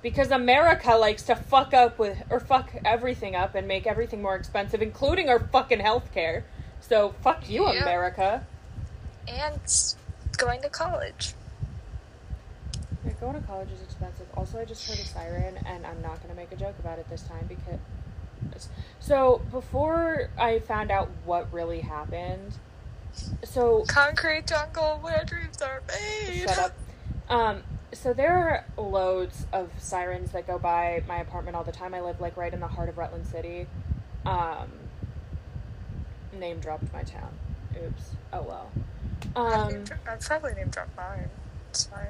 [0.00, 2.22] Because America likes to fuck up with.
[2.30, 6.44] Or fuck everything up and make everything more expensive, including our fucking healthcare.
[6.80, 7.82] So fuck you, Yeah.
[7.82, 8.46] America.
[9.26, 9.60] And
[10.38, 11.34] going to college.
[13.04, 14.26] Yeah, going to college is expensive.
[14.36, 16.98] Also, I just heard a siren, and I'm not going to make a joke about
[17.00, 17.80] it this time because.
[18.98, 22.54] So, before I found out what really happened,
[23.42, 23.84] so.
[23.88, 26.48] Concrete jungle where dreams are made.
[26.48, 26.72] Shut up.
[27.28, 31.94] Um, so, there are loads of sirens that go by my apartment all the time.
[31.94, 33.66] I live, like, right in the heart of Rutland City.
[34.26, 34.70] Um,
[36.32, 37.32] name dropped my town.
[37.84, 38.02] Oops.
[38.32, 38.70] Oh well.
[39.36, 41.28] Um, I've probably name dropped mine.
[41.70, 42.08] It's fine.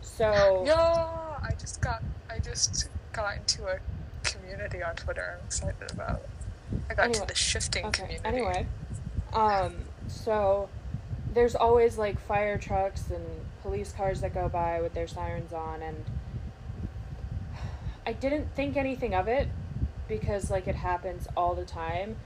[0.00, 0.64] so.
[0.66, 3.78] Yo, I just got I just got into a
[4.32, 5.36] community on Twitter.
[5.40, 6.22] I'm excited about.
[6.90, 8.02] I got Anyway, to the shifting Okay.
[8.18, 8.28] community.
[8.28, 8.66] Anyway,
[9.32, 9.74] um,
[10.08, 10.68] so
[11.32, 13.24] there's always like fire trucks and
[13.62, 16.04] police cars that go by with their sirens on, and
[18.06, 19.48] I didn't think anything of it
[20.08, 22.16] because like it happens all the time,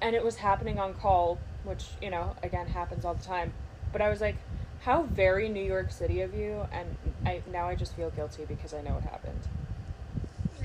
[0.00, 3.52] and it was happening on call, which you know again happens all the time.
[3.92, 4.36] But I was like,
[4.80, 8.74] how very New York City of you, and I now I just feel guilty because
[8.74, 9.40] I know it happened.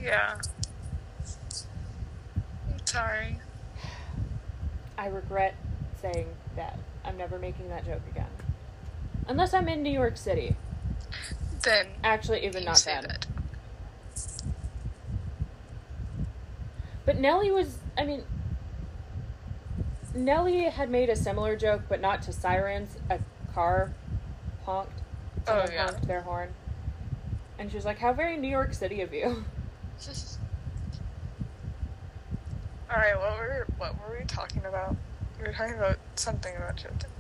[0.02, 0.38] Yeah.
[2.70, 3.40] I'm sorry.
[4.98, 5.56] I regret
[6.02, 6.78] saying that.
[7.04, 8.28] I'm never making that joke again.
[9.28, 10.56] Unless I'm in New York City.
[11.64, 13.04] Then Actually, even not then.
[13.04, 13.28] that.
[17.06, 18.24] But Nelly was, I mean,
[20.14, 22.96] Nelly had made a similar joke, but not to sirens.
[23.10, 23.20] A
[23.54, 23.92] car
[24.66, 24.92] honked.
[25.40, 25.84] Oh, Someone Oh, yeah.
[25.86, 26.50] honked their horn.
[27.58, 29.44] And she was like, How very New York City of you.
[32.90, 34.96] All right, what were what were we talking about?
[35.40, 37.12] We were talking about something about shifting.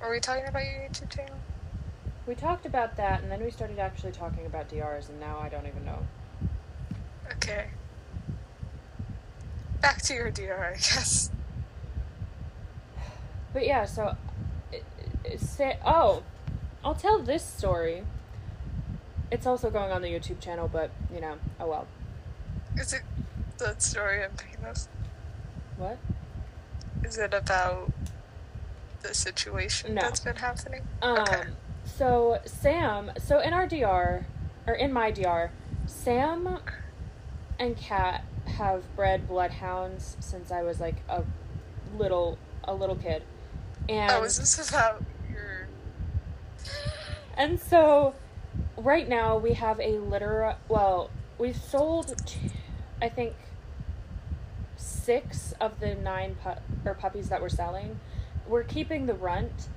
[0.00, 1.36] Were we talking about your YouTube channel?
[2.26, 5.48] we talked about that, and then we started actually talking about DRs, and now I
[5.48, 5.98] don't even know.
[7.32, 7.70] Okay.
[9.80, 11.30] Back to your DR, I guess.
[13.52, 14.16] But yeah, so
[14.70, 14.84] it,
[15.24, 16.22] it, say oh,
[16.84, 18.04] I'll tell this story.
[19.30, 21.86] It's also going on the YouTube channel, but you know, oh well.
[22.76, 23.02] Is it
[23.58, 24.86] the story I'm thinking of?
[25.76, 25.98] What?
[27.04, 27.92] Is it about
[29.02, 30.02] the situation No.
[30.02, 30.82] that's been happening?
[31.02, 31.42] Um, Okay.
[31.84, 34.26] so Sam, so in our DR,
[34.66, 35.50] or in my DR,
[35.86, 36.58] Sam
[37.58, 41.22] and Kat have bred bloodhounds since I was like a
[41.96, 43.22] little, a little kid,
[43.88, 45.66] and oh, is this about your.
[47.36, 48.14] And so,
[48.76, 50.56] right now we have a litter.
[50.68, 52.14] Well, we've sold,
[53.00, 53.34] I think,
[54.76, 58.00] six of the nine pu- or puppies that we're selling.
[58.46, 59.68] We're keeping the runt.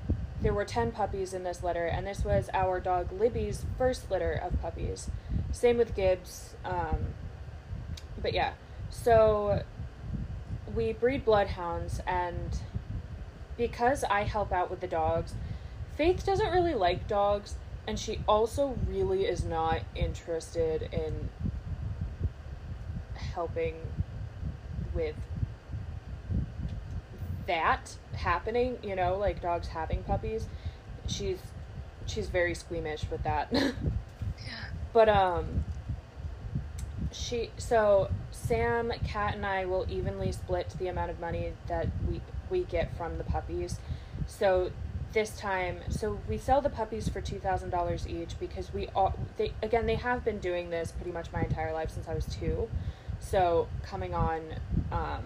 [0.41, 4.33] There were ten puppies in this litter, and this was our dog Libby's first litter
[4.33, 5.09] of puppies.
[5.51, 6.55] Same with Gibbs.
[6.65, 7.13] Um,
[8.21, 8.53] but yeah,
[8.89, 9.63] so
[10.75, 12.57] we breed bloodhounds, and
[13.57, 15.33] because I help out with the dogs,
[15.95, 17.55] Faith doesn't really like dogs,
[17.87, 21.29] and she also really is not interested in
[23.15, 23.75] helping
[24.93, 25.15] with
[27.47, 30.47] that happening, you know, like dogs having puppies.
[31.07, 31.39] She's
[32.05, 33.49] she's very squeamish with that.
[33.51, 33.71] Yeah.
[34.93, 35.63] But um
[37.11, 42.21] she so Sam, Kat and I will evenly split the amount of money that we
[42.49, 43.79] we get from the puppies.
[44.27, 44.71] So
[45.13, 49.85] this time so we sell the puppies for $2000 each because we all they again
[49.85, 52.67] they have been doing this pretty much my entire life since I was 2.
[53.19, 54.41] So coming on
[54.91, 55.23] um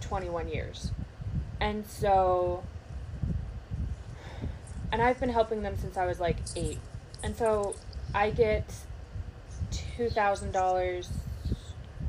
[0.00, 0.92] 21 years.
[1.60, 2.62] And so
[4.90, 6.78] and I've been helping them since I was like 8.
[7.22, 7.74] And so
[8.14, 8.64] I get
[9.70, 11.10] two thousand dollars,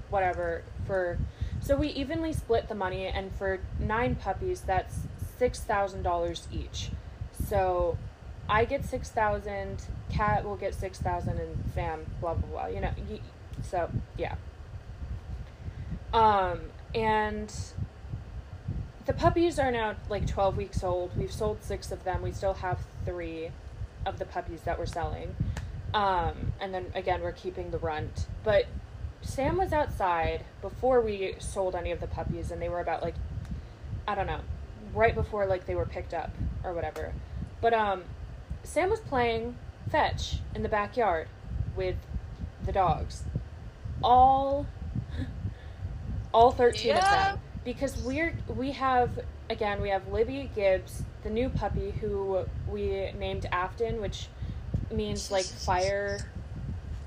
[0.09, 1.17] whatever for.
[1.61, 4.99] So we evenly split the money, and for nine puppies, that's
[5.43, 6.89] six thousand dollars each.
[7.49, 7.97] So
[8.47, 12.67] I get 6,000, Kat will get six thousand, and Sam, blah blah blah.
[12.67, 12.91] You know,
[13.61, 14.35] so yeah.
[16.13, 16.61] Um,
[16.95, 17.53] and
[19.05, 21.11] the puppies are now like 12 weeks old.
[21.17, 22.21] We've sold six of them.
[22.21, 23.49] We still have three
[24.05, 25.35] of the puppies that we're selling.
[25.93, 28.27] Um, and then again, we're keeping the runt.
[28.45, 28.67] But
[29.21, 33.15] Sam was outside before we sold any of the puppies, and they were about like,
[34.07, 34.41] I don't know,
[34.93, 36.31] right before like they were picked up
[36.63, 37.13] or whatever.
[37.61, 38.03] But um,
[38.63, 39.55] Sam was playing
[39.89, 41.27] fetch in the backyard
[41.75, 41.95] with
[42.65, 43.23] the dogs.
[44.03, 44.65] All
[46.33, 51.49] all 13 of them because we're we have again we have Libby Gibbs the new
[51.49, 54.27] puppy who we named Afton which
[54.91, 56.19] means like fire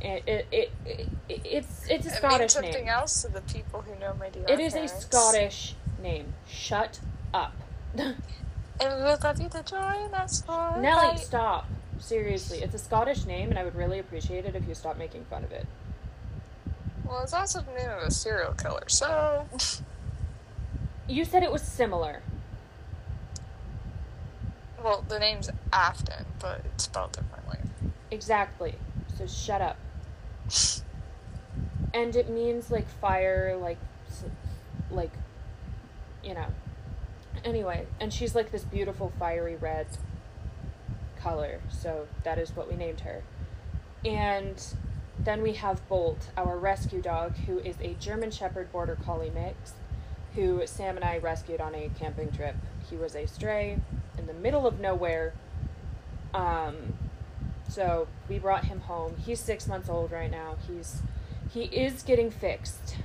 [0.01, 3.83] it it, it, it it's it's a It Scottish something name else to the people
[3.83, 4.88] who know my DR it is a.
[4.88, 7.01] Scottish name shut
[7.35, 7.55] up
[8.01, 11.67] And we would love you to join us for Nelly stop
[11.99, 15.25] seriously it's a Scottish name and I would really appreciate it if you stopped making
[15.25, 15.67] fun of it
[17.07, 19.49] Well, it's also the name of a serial killer, so
[21.09, 22.21] you said it was similar
[24.87, 27.59] well, the name's Afton, but it's spelled differently.
[28.13, 28.77] Exactly.
[29.19, 29.77] So shut up.
[31.93, 33.79] and it means like fire, like,
[34.91, 35.11] like,
[36.23, 36.47] you know.
[37.44, 39.87] Anyway, and she's like this beautiful fiery red
[41.18, 43.22] color, so that is what we named her.
[44.05, 44.62] And
[45.18, 49.72] then we have Bolt, our rescue dog, who is a German Shepherd Border Collie mix,
[50.35, 52.57] who Sam and I rescued on a camping trip.
[52.88, 53.79] He was a stray
[54.18, 55.33] in the middle of nowhere.
[56.35, 56.94] Um,
[57.68, 59.16] so we brought him home.
[59.16, 60.57] He's six months old right now.
[60.68, 61.03] He's
[61.51, 62.96] he is getting fixed.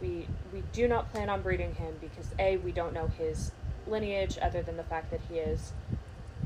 [0.00, 3.52] We we do not plan on breeding him because a we don't know his
[3.86, 5.72] lineage other than the fact that he is,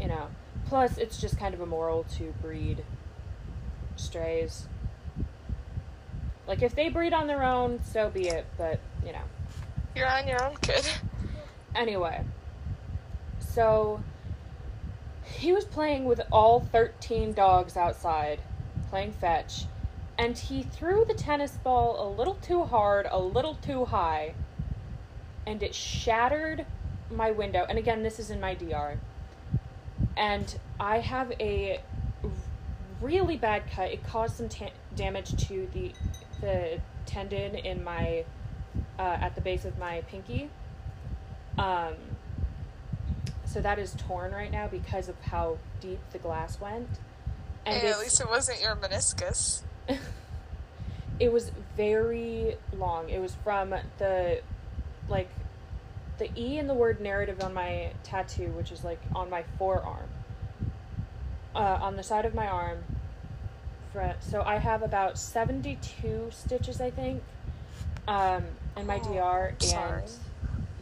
[0.00, 0.28] you know.
[0.66, 2.84] Plus, it's just kind of immoral to breed
[3.96, 4.66] strays.
[6.46, 8.46] Like if they breed on their own, so be it.
[8.58, 9.22] But you know.
[9.94, 10.88] You're on your own, kid.
[11.74, 12.24] Anyway,
[13.38, 14.02] so
[15.24, 18.40] he was playing with all 13 dogs outside,
[18.90, 19.64] playing fetch,
[20.18, 24.34] and he threw the tennis ball a little too hard, a little too high,
[25.46, 26.66] and it shattered
[27.10, 27.66] my window.
[27.68, 28.98] And again, this is in my DR.
[30.16, 31.80] And I have a
[33.00, 33.90] really bad cut.
[33.90, 35.92] It caused some ta- damage to the
[36.40, 38.24] the tendon in my
[38.98, 40.50] uh, at the base of my pinky.
[41.58, 41.94] Um,
[43.44, 46.88] so that is torn right now because of how deep the glass went.
[47.66, 49.62] And Hey, at least it wasn't your meniscus.
[51.20, 53.08] it was very long.
[53.08, 54.40] It was from the
[55.08, 55.28] like
[56.18, 60.08] the E in the word narrative on my tattoo, which is like on my forearm.
[61.54, 62.78] Uh, on the side of my arm.
[64.18, 67.22] So I have about 72 stitches, I think,
[68.08, 68.42] um,
[68.76, 69.52] in my Oh, DR.
[69.62, 70.10] And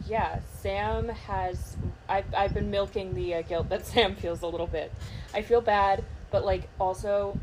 [0.07, 1.77] yeah, Sam has.
[2.09, 4.91] I've, I've been milking the uh, guilt that Sam feels a little bit.
[5.33, 7.37] I feel bad, but like also,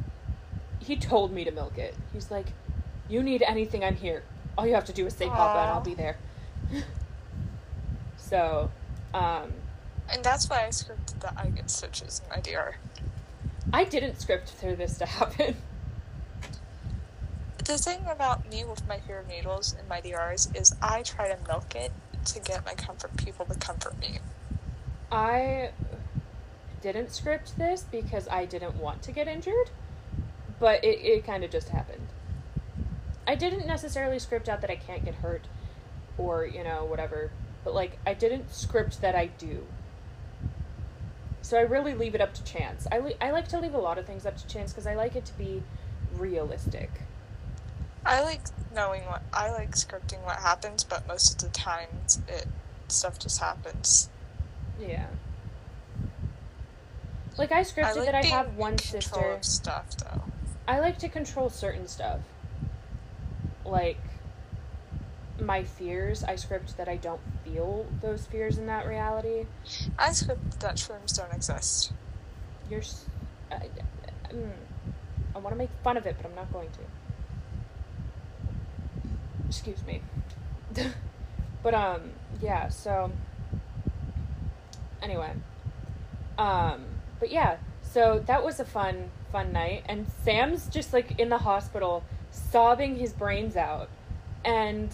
[0.81, 1.95] he told me to milk it.
[2.13, 2.47] He's like,
[3.09, 4.23] "You need anything, I'm here.
[4.59, 6.17] All you have to do is say Papa, and I'll be there."
[8.17, 8.71] so,
[9.15, 9.53] um,
[10.13, 12.77] And that's why I scripted that I get stitches in my DR.
[13.73, 15.57] I didn't script for this to happen.
[17.65, 21.29] The thing about me with my fear of needles and my DRs is I try
[21.29, 21.93] to milk it
[22.25, 24.19] to get my comfort people to comfort me.
[25.13, 25.71] I
[26.81, 29.71] didn't script this because I didn't want to get injured,
[30.61, 32.07] but it, it kind of just happened.
[33.27, 35.47] I didn't necessarily script out that I can't get hurt
[36.19, 37.33] or, you know, whatever,
[37.65, 39.67] but like, I didn't script that I do.
[41.43, 42.87] So I really leave it up to chance.
[42.93, 44.95] I, li- I like to leave a lot of things up to chance because I
[44.95, 45.63] like it to be
[46.15, 46.91] realistic.
[48.05, 48.41] I like
[48.75, 52.47] knowing what I like scripting what happens, but most of the times it
[52.89, 54.09] stuff just happens.
[54.81, 55.07] Yeah.
[57.39, 59.21] Like, I scripted I like that I have one sister.
[59.21, 60.30] of stuff though.
[60.71, 62.21] I like to control certain stuff.
[63.65, 63.99] Like
[65.41, 69.47] my fears, I script that I don't feel those fears in that reality.
[69.99, 71.93] I script that shrooms don't exist.
[72.71, 73.07] You're s-
[73.51, 74.53] I, I, mm,
[75.35, 76.79] I want to make fun of it, but I'm not going to.
[79.49, 80.03] Excuse me.
[81.65, 83.11] but um yeah, so
[85.03, 85.33] anyway.
[86.39, 86.85] Um
[87.19, 91.39] but yeah, so that was a fun fun night and Sam's just like in the
[91.39, 93.89] hospital sobbing his brains out
[94.45, 94.91] and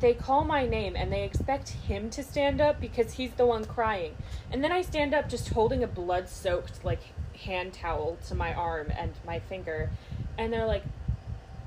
[0.00, 3.64] they call my name and they expect him to stand up because he's the one
[3.64, 4.14] crying.
[4.52, 7.00] And then I stand up just holding a blood soaked like
[7.44, 9.90] hand towel to my arm and my finger.
[10.36, 10.84] And they're like,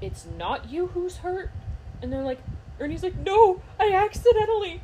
[0.01, 1.51] It's not you who's hurt?
[2.01, 2.41] And they're like,
[2.79, 4.81] Ernie's like, No, I accidentally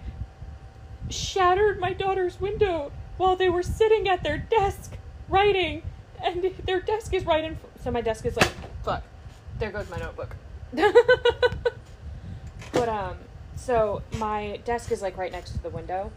[1.10, 4.97] shattered my daughter's window while they were sitting at their desk
[5.30, 5.84] writing.
[6.24, 7.84] And their desk is right in front.
[7.84, 8.50] So my desk is like,
[8.84, 9.04] fuck.
[9.60, 10.36] There goes my notebook.
[12.72, 13.18] but, um,
[13.56, 16.12] so my desk is like right next to the window.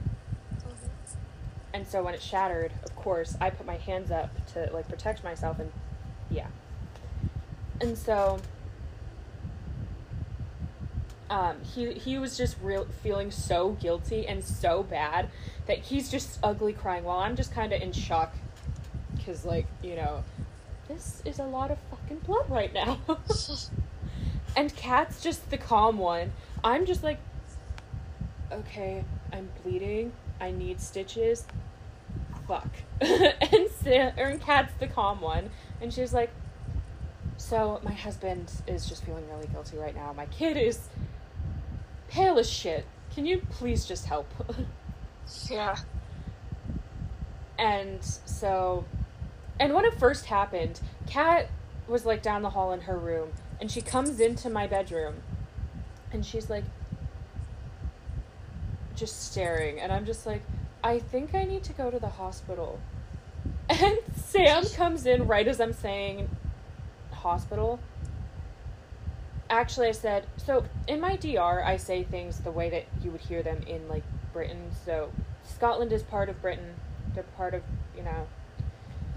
[1.73, 5.23] And so when it shattered, of course, I put my hands up to like protect
[5.23, 5.71] myself and
[6.31, 6.47] yeah.
[7.81, 8.41] And so
[11.29, 15.29] um he he was just real feeling so guilty and so bad
[15.67, 18.35] that he's just ugly crying while I'm just kind of in shock
[19.27, 20.25] cuz like, you know,
[20.89, 22.99] this is a lot of fucking blood right now.
[24.57, 26.33] and Kat's just the calm one.
[26.65, 27.19] I'm just like
[28.53, 30.13] okay, I'm bleeding.
[30.41, 31.47] I need stitches.
[32.47, 32.69] Fuck.
[33.01, 35.51] and or er, and Kat's the calm one,
[35.81, 36.31] and she's like,
[37.37, 40.13] "So my husband is just feeling really guilty right now.
[40.13, 40.89] My kid is
[42.09, 42.87] pale as shit.
[43.15, 44.27] Can you please just help?"
[45.51, 45.75] Yeah.
[47.59, 48.85] and so,
[49.59, 51.49] and when it first happened, Kat
[51.89, 55.17] was like down the hall in her room, and she comes into my bedroom,
[56.13, 56.65] and she's like,
[58.95, 60.43] just staring, and I'm just like,
[60.83, 62.81] I think I need to go to the hospital.
[63.69, 66.29] And Sam comes in right as I'm saying
[67.11, 67.81] hospital.
[69.51, 73.21] Actually, I said, so in my DR, I say things the way that you would
[73.21, 74.71] hear them in like Britain.
[74.85, 75.11] So
[75.43, 76.75] Scotland is part of Britain.
[77.15, 77.63] They're part of,
[77.97, 78.29] you know,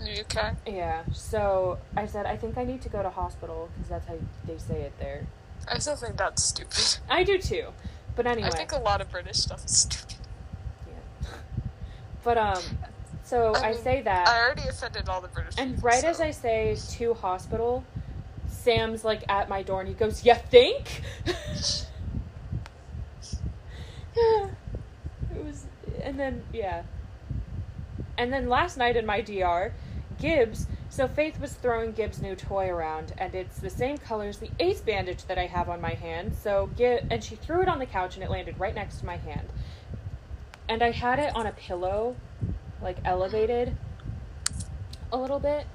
[0.02, 0.56] UK.
[0.66, 1.04] yeah.
[1.14, 4.58] So I said, I think I need to go to hospital because that's how they
[4.58, 5.28] say it there.
[5.68, 7.00] I still think that's stupid.
[7.10, 7.68] I do too.
[8.16, 8.48] But anyway.
[8.48, 10.16] I think a lot of British stuff is stupid.
[10.88, 11.30] Yeah.
[12.22, 12.62] But um,
[13.24, 15.54] so I, mean, say that, I already offended all the British.
[15.58, 17.86] and people, right as I say to hospital,
[18.48, 21.36] Sam's like at my door, and he goes, "You think?" it
[25.32, 25.66] was,
[26.02, 26.84] and then yeah,
[28.18, 29.72] and then last night in my DR,
[30.20, 30.68] Gibbs.
[30.90, 34.50] So Faith was throwing Gibbs' new toy around, and it's the same color as the
[34.60, 36.36] ace bandage that I have on my hand.
[36.36, 39.06] So Gib, and she threw it on the couch, and it landed right next to
[39.06, 39.50] my hand.
[40.68, 42.16] And I had it on a pillow,
[42.82, 43.76] like elevated
[45.12, 45.66] a little bit,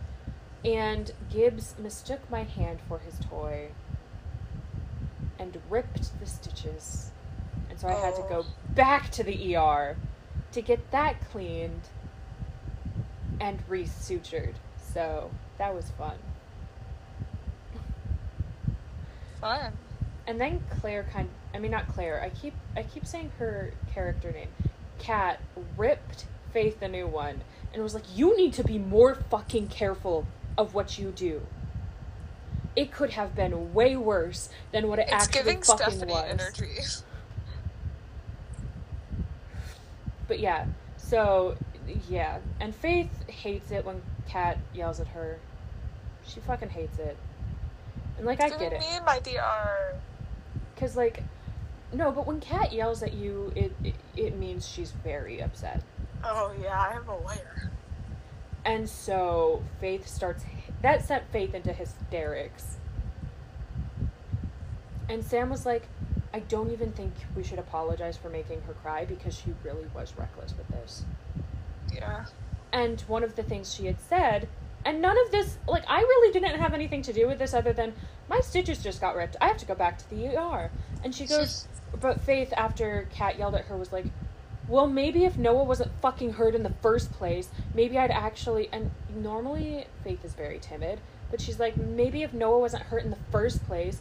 [0.65, 3.69] and Gibbs mistook my hand for his toy
[5.39, 7.11] and ripped the stitches.
[7.71, 8.55] And so I had to go Oh.
[8.71, 9.97] back to the ER
[10.53, 11.89] to get that cleaned
[13.41, 14.55] and resutured.
[14.93, 16.17] So that was fun.
[19.41, 19.73] Fun.
[20.27, 24.33] And then Claire kind I mean not Claire, I keep I keep saying her character
[24.33, 24.49] name.
[24.99, 25.41] Kat
[25.77, 27.41] ripped Faith the new one
[27.73, 30.27] and was like, You need to be more fucking careful
[30.57, 31.43] of what you do.
[32.77, 36.25] It could have been way worse than what it It's actually giving fucking Stephanie was.
[36.31, 36.79] energy.
[40.27, 40.67] But yeah,
[40.97, 41.57] so
[42.09, 45.39] yeah, and Faith hates it when Kat yells at her.
[46.27, 47.17] She fucking hates it.
[48.17, 48.81] And like I get it.
[48.81, 49.95] me and my DR.
[50.77, 51.23] Cause like,
[51.93, 55.83] no, but when Kat yells at you, it, it it means she's very upset,
[56.23, 57.71] Oh yeah, I am aware.
[58.65, 60.45] and so Faith starts.
[60.83, 62.77] That sent Faith into hysterics.
[65.09, 65.87] And Sam was like,
[66.33, 70.15] "I don't even think we should apologize for making her cry because she really was
[70.19, 71.05] reckless with this."
[71.93, 72.27] Yeah.
[72.73, 74.49] And one of the things she had said,
[74.85, 77.73] and none of this, like, I really didn't have anything to do with this other
[77.73, 77.95] than
[78.29, 79.37] my stitches just got ripped.
[79.41, 80.71] I have to go back to the ER.
[81.03, 81.69] And she goes,
[82.01, 84.07] but Faith, after Kat yelled at her, was like,
[84.69, 88.69] well, maybe if Noah wasn't fucking hurt in the first place, maybe I'd actually.
[88.73, 93.11] And normally, Faith is very timid, but she's like, maybe if Noah wasn't hurt in
[93.11, 94.01] the first place,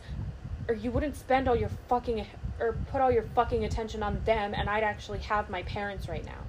[0.67, 2.25] or you wouldn't spend all your fucking.
[2.59, 6.25] or put all your fucking attention on them, and I'd actually have my parents right
[6.25, 6.39] now.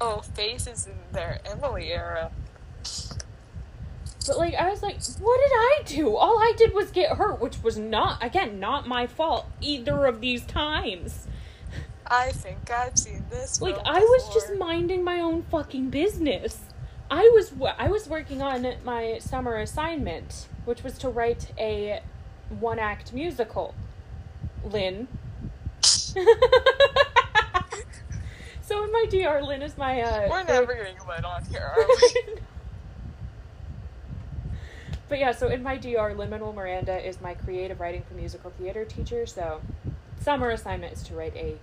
[0.00, 2.30] Oh, Faith is in their Emily era.
[4.26, 6.16] But like I was like, what did I do?
[6.16, 10.20] All I did was get hurt, which was not again not my fault either of
[10.20, 11.26] these times.
[12.06, 13.60] I think I've seen this.
[13.60, 16.60] Like I was just minding my own fucking business.
[17.10, 22.00] I was I was working on my summer assignment, which was to write a
[22.48, 23.74] one act musical.
[24.64, 25.08] Lin.
[28.70, 31.86] so in my DR, Lin is my uh We're never getting lit on here, are
[31.86, 32.34] we?
[35.08, 38.52] But yeah, so in my DR, Lin Manuel Miranda is my creative writing for musical
[38.52, 39.26] theater teacher.
[39.26, 39.60] So,
[40.20, 41.58] summer assignment is to write a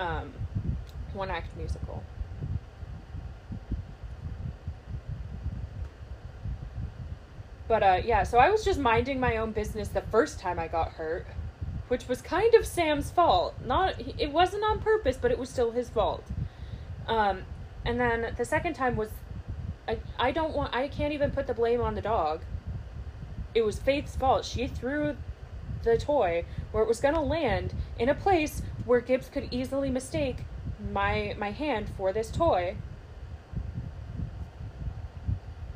[0.00, 0.32] um,
[1.12, 2.04] one act musical.
[7.66, 10.68] But uh, yeah, so I was just minding my own business the first time I
[10.68, 11.26] got hurt,
[11.88, 13.54] which was kind of Sam's fault.
[13.64, 16.24] Not it wasn't on purpose, but it was still his fault.
[17.06, 17.42] Um,
[17.84, 19.10] and then the second time was
[19.88, 22.42] I, I don't want I can't even put the blame on the dog.
[23.54, 24.44] It was Faith's fault.
[24.44, 25.16] She threw
[25.82, 30.38] the toy where it was gonna land in a place where Gibbs could easily mistake
[30.92, 32.76] my my hand for this toy.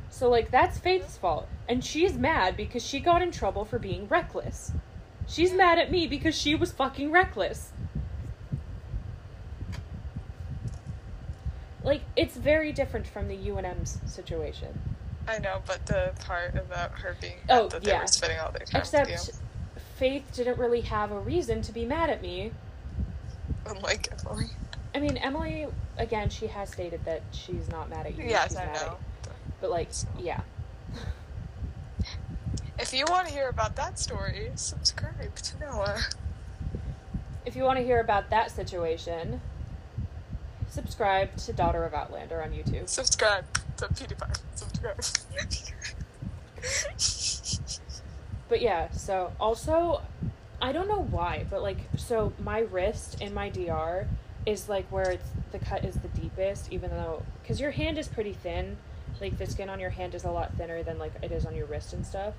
[0.09, 1.47] So like that's Faith's fault.
[1.67, 4.71] And she's mad because she got in trouble for being reckless.
[5.27, 7.71] She's mad at me because she was fucking reckless.
[11.83, 14.79] Like it's very different from the UNM's situation.
[15.27, 18.01] I know, but the part about her being Oh, that they yeah.
[18.01, 19.31] were spending all their time Except
[19.97, 22.51] Faith didn't really have a reason to be mad at me.
[23.65, 24.45] Unlike Emily.
[24.95, 25.67] I mean, Emily,
[25.97, 28.25] again, she has stated that she's not mad at you.
[28.25, 28.91] Yes, she's I mad at know.
[28.93, 29.31] you.
[29.61, 30.41] But, like, yeah.
[32.93, 35.99] If you want to hear about that story, subscribe to Noah.
[37.43, 39.41] If you want to hear about that situation,
[40.69, 42.87] subscribe to Daughter of Outlander on YouTube.
[42.87, 43.45] Subscribe
[43.77, 44.41] to PewDiePie.
[44.53, 44.99] Subscribe.
[48.47, 50.03] But yeah, so also,
[50.61, 54.05] I don't know why, but like, so my wrist in my DR
[54.45, 58.07] is like where it's the cut is the deepest, even though because your hand is
[58.07, 58.77] pretty thin,
[59.19, 61.55] like the skin on your hand is a lot thinner than like it is on
[61.55, 62.35] your wrist and stuff.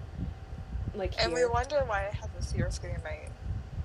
[0.95, 3.19] Like and we wonder why I have a fear of getting my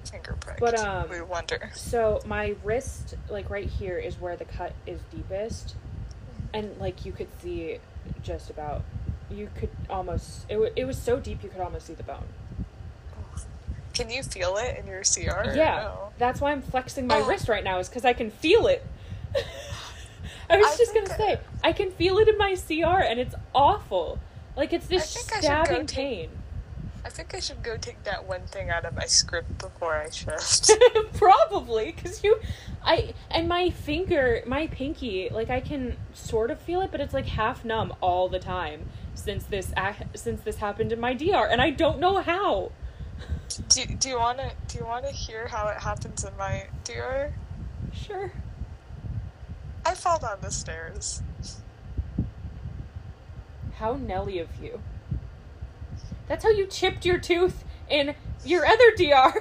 [0.10, 0.60] finger pricked.
[0.60, 1.72] But, um, we wonder.
[1.74, 5.76] So my wrist, like right here, is where the cut is deepest,
[6.53, 7.80] and like you could see
[8.24, 8.84] just about.
[9.32, 10.45] You could almost.
[10.49, 12.26] It, w- it was so deep you could almost see the bone.
[13.93, 15.51] Can you feel it in your CR?
[15.55, 16.10] Yeah, no?
[16.18, 17.28] that's why I'm flexing my Oh.
[17.28, 17.80] wrist right now.
[17.80, 18.84] Is because I can feel it.
[20.49, 23.36] I was I just gonna say I can feel it in my CR, and it's
[23.53, 24.18] awful.
[24.55, 26.30] Like it's this I stabbing pain.
[27.05, 30.09] I think I should go take that one thing out of my script before I
[30.09, 30.71] shift.
[31.13, 32.39] Probably because you,
[32.83, 37.13] I and my finger, my pinky, like I can sort of feel it, but it's
[37.13, 39.71] like half numb all the time since this
[40.13, 42.71] since this happened in my DR, and I don't know how.
[43.69, 47.31] do, do you wanna do you wanna hear how it happens in my DR?
[47.93, 48.31] Sure.
[49.85, 51.21] I fall down the stairs.
[53.75, 54.81] How Nelly of you.
[56.30, 58.15] That's how you chipped your tooth in
[58.45, 59.34] your other DR.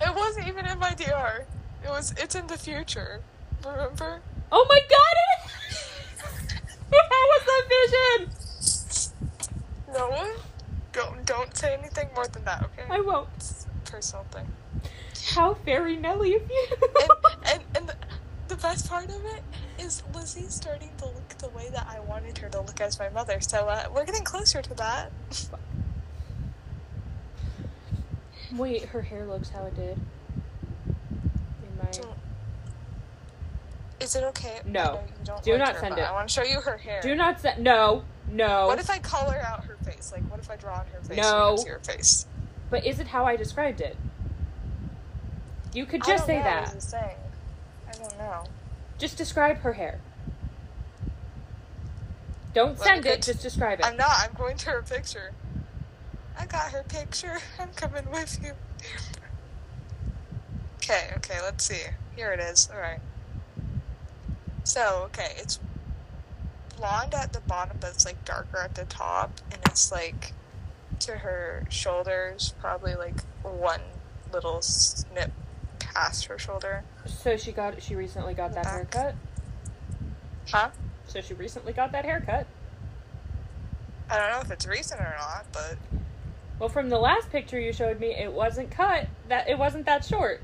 [0.00, 1.44] It wasn't even in my DR.
[1.84, 3.20] It was it's in the future.
[3.66, 4.20] Remember?
[4.52, 5.16] Oh my god!
[7.10, 7.64] How was that
[8.16, 8.30] vision?
[9.92, 10.32] No,
[10.92, 12.62] don't don't say anything more than that.
[12.62, 13.28] Okay, I won't.
[13.36, 14.46] It's a personal thing.
[15.34, 16.66] How very Nelly of you.
[17.00, 17.10] And
[17.52, 17.96] and, and the,
[18.46, 19.42] the best part of it
[19.78, 23.08] is Lizzie's starting to look the way that I wanted her to look as my
[23.08, 23.40] mother.
[23.40, 25.10] So uh, we're getting closer to that.
[28.56, 29.98] Wait, her hair looks how it did.
[30.86, 31.90] In my...
[34.00, 34.60] Is it okay?
[34.64, 35.00] No.
[35.24, 36.02] Don't like not her, send it.
[36.02, 37.00] I want to show you her hair.
[37.02, 37.62] Do not send.
[37.62, 38.66] no, no.
[38.66, 40.12] What if I color out her face?
[40.12, 41.16] Like, what if I draw on her face?
[41.16, 41.56] No.
[41.56, 42.26] See her face.
[42.70, 43.96] But is it how I described it?
[45.74, 46.70] You could just don't say know, that.
[46.70, 47.16] I was saying.
[47.88, 48.44] I don't know.
[48.98, 50.00] Just describe her hair.
[52.54, 53.86] Don't Let send it, just describe it.
[53.86, 54.10] I'm not.
[54.18, 55.32] I'm going to her picture.
[56.38, 57.38] I got her picture.
[57.58, 58.52] I'm coming with you.
[60.76, 61.82] Okay, okay, let's see.
[62.16, 62.68] Here it is.
[62.72, 63.00] Alright.
[64.64, 65.58] So, okay, it's
[66.76, 70.32] blonde at the bottom, but it's like darker at the top, and it's like
[71.00, 73.80] to her shoulders, probably like one
[74.32, 75.32] little snip
[75.78, 76.84] past her shoulder.
[77.06, 78.94] So she got she recently got that Back.
[78.94, 79.14] haircut.
[80.50, 80.70] Huh?
[81.06, 82.46] So she recently got that haircut.
[84.10, 85.76] I don't know if it's recent or not, but
[86.58, 89.06] Well, from the last picture you showed me, it wasn't cut.
[89.28, 90.40] That it wasn't that short.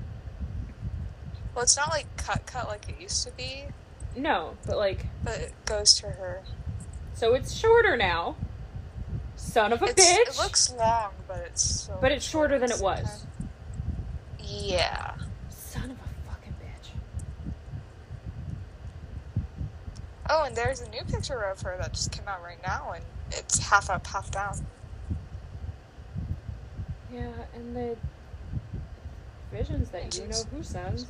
[1.55, 3.65] well, it's not like cut cut like it used to be,
[4.17, 6.43] No, but like but it goes to her.
[7.15, 8.37] so it's shorter now.
[9.37, 10.29] Son of a It's, bitch.
[10.29, 13.27] It looks long, but it's so but it's shorter than it short at the was.
[14.39, 15.15] Yeah.
[15.49, 17.51] Son of a fucking bitch.
[20.31, 23.05] Oh, and there's a new picture of her that just came out right now, and
[23.33, 24.65] it's half up, half down.
[27.15, 27.97] Yeah, and the
[29.53, 31.07] visions that you know who sends.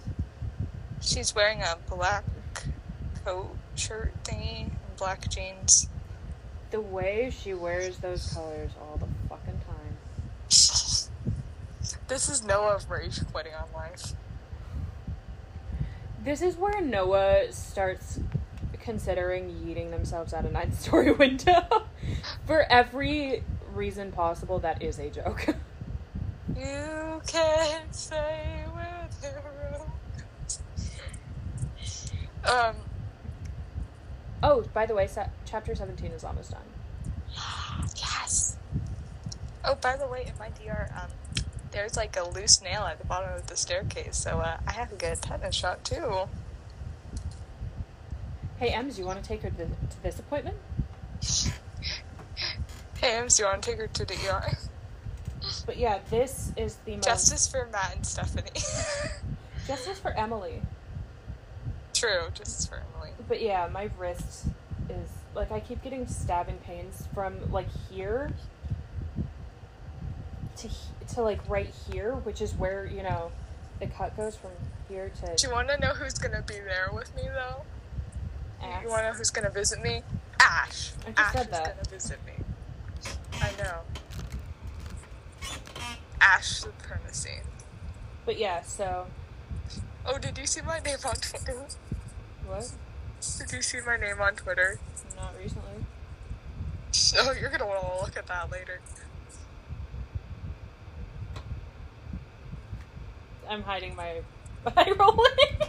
[1.01, 2.25] She's wearing a black
[3.25, 5.89] coat, shirt thingy, black jeans.
[6.71, 10.51] The way she wears those colors all the fucking time.
[12.07, 14.13] This is Noah rage quitting on life.
[16.23, 18.21] This is where Noah starts
[18.79, 21.63] considering yeeting themselves out a ninth story window.
[22.47, 23.43] For every
[23.73, 25.47] reason possible, that is a joke.
[26.57, 29.33] You can't say where the
[29.69, 29.91] road.
[32.49, 32.77] Um,
[34.43, 36.61] oh, by the way, sa- chapter 17 is almost done.
[37.97, 38.57] yes.
[39.65, 41.11] Oh, by the way, in my DR, um,
[41.73, 44.91] there's like a loose nail at the bottom of the staircase, so uh, I have
[44.91, 46.29] to get a tetanus shot too.
[48.59, 50.57] Hey, Ems, you want to take her to, to this appointment?
[53.01, 54.57] Hey, Ems, do you want to take her to the ER?
[55.67, 57.05] But yeah, this is the most.
[57.05, 58.51] Justice for Matt and Stephanie.
[59.67, 60.61] Justice for Emily.
[61.95, 63.13] True, justice for Emily.
[63.29, 64.47] But yeah, my wrist
[64.91, 68.33] is like I keep getting stabbing pains from like here
[70.57, 70.69] to
[71.15, 73.31] to like right here, which is where you know
[73.81, 74.51] the cut goes from
[74.89, 77.63] here to Do you want to know who's gonna be there with me though?
[78.83, 80.03] You want to know who's gonna visit me?
[80.41, 80.93] Ash.
[81.07, 82.33] I just Ash said is gonna visit me.
[83.41, 83.81] I know.
[86.21, 87.41] Ash supremacy.
[88.25, 89.07] But yeah, so
[90.07, 91.65] Oh, did you see my name on Twitter?
[92.47, 92.71] what?
[93.39, 94.79] Did you see my name on Twitter?
[95.17, 95.85] Not recently.
[97.19, 98.81] Oh, you're gonna want to look at that later.
[103.49, 104.21] I'm hiding my
[104.77, 105.69] eye rolling.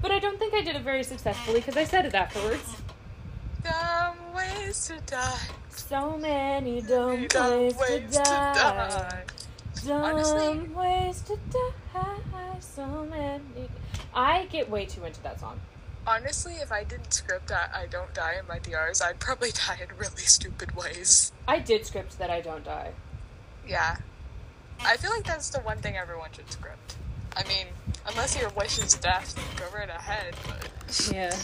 [0.00, 2.76] but I don't think I did it very successfully because I said it afterwards.
[3.62, 5.38] Dumb ways to die.
[5.70, 9.24] So many dumb Dumb ways, ways to die.
[9.86, 12.56] Dumb Honestly- ways to die.
[12.60, 13.68] So many.
[14.14, 15.60] I get way too into that song.
[16.06, 19.78] Honestly, if I didn't script that I don't die in my DRs, I'd probably die
[19.82, 21.32] in really stupid ways.
[21.46, 22.92] I did script that I don't die.
[23.66, 23.96] Yeah.
[24.80, 26.96] I feel like that's the one thing everyone should script.
[27.36, 27.66] I mean,
[28.08, 31.10] unless your wish is death, go right ahead, but.
[31.12, 31.34] Yeah.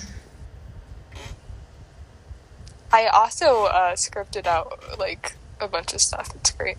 [2.93, 6.35] I also uh, scripted out, like, a bunch of stuff.
[6.37, 6.77] It's great.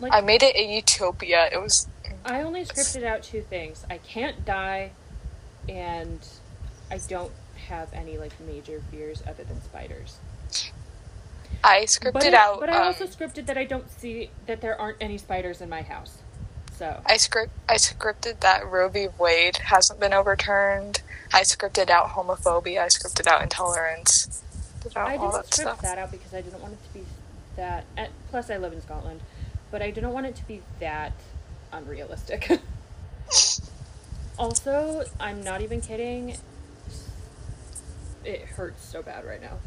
[0.00, 1.48] Like I made it a utopia.
[1.52, 1.86] It was.
[2.24, 3.84] I only scripted out two things.
[3.88, 4.90] I can't die,
[5.68, 6.18] and
[6.90, 7.32] I don't
[7.68, 10.18] have any like major fears other than spiders.
[11.62, 12.60] I scripted But, out.
[12.60, 15.68] but I um, also scripted that I don't see that there aren't any spiders in
[15.68, 16.18] my house.
[16.72, 19.08] So I script I scripted that Roe v.
[19.18, 21.02] Wade hasn't been overturned.
[21.32, 22.80] I scripted out homophobia.
[22.80, 24.42] I scripted out intolerance.
[24.96, 25.82] Out I all didn't that script stuff.
[25.82, 27.04] that out because I didn't want it to be
[27.56, 27.84] that.
[28.30, 29.20] Plus, I live in Scotland,
[29.70, 31.12] but I didn't want it to be that
[31.72, 32.60] unrealistic.
[34.38, 36.36] also, I'm not even kidding.
[38.24, 39.58] it hurts so bad right now.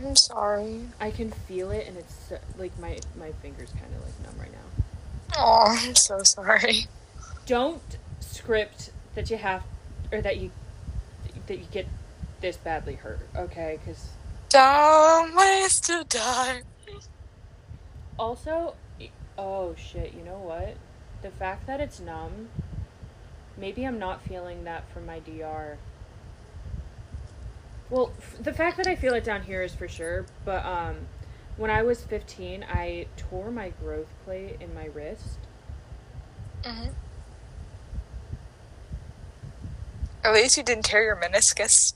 [0.00, 0.82] I'm sorry.
[1.00, 4.40] I can feel it, and it's so, like my my fingers kind of like numb
[4.40, 4.84] right now.
[5.36, 6.86] Oh, I'm so sorry.
[7.46, 7.82] Don't
[8.20, 9.64] script that you have,
[10.12, 10.52] or that you
[11.48, 11.86] that you get
[12.40, 13.20] this badly hurt.
[13.34, 14.10] Okay, because
[14.48, 16.62] Dumb ways to die.
[18.18, 18.74] also,
[19.38, 20.76] oh shit, you know what?
[21.22, 22.48] The fact that it's numb.
[23.56, 25.78] Maybe I'm not feeling that from my DR.
[27.90, 30.96] Well, f- the fact that I feel it down here is for sure, but um,
[31.56, 35.38] when I was 15, I tore my growth plate in my wrist.
[36.62, 36.88] Mm-hmm.
[40.24, 41.94] At least you didn't tear your meniscus.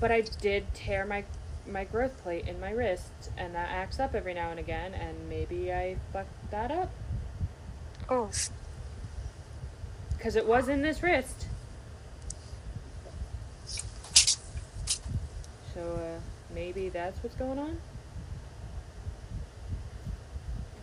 [0.00, 1.24] But I did tear my
[1.70, 5.28] my growth plate in my wrist, and that acts up every now and again, and
[5.28, 6.90] maybe I fucked that up
[8.08, 8.30] Oh.
[10.16, 11.46] because it was in this wrist.
[15.74, 16.20] So uh,
[16.54, 17.78] maybe that's what's going on.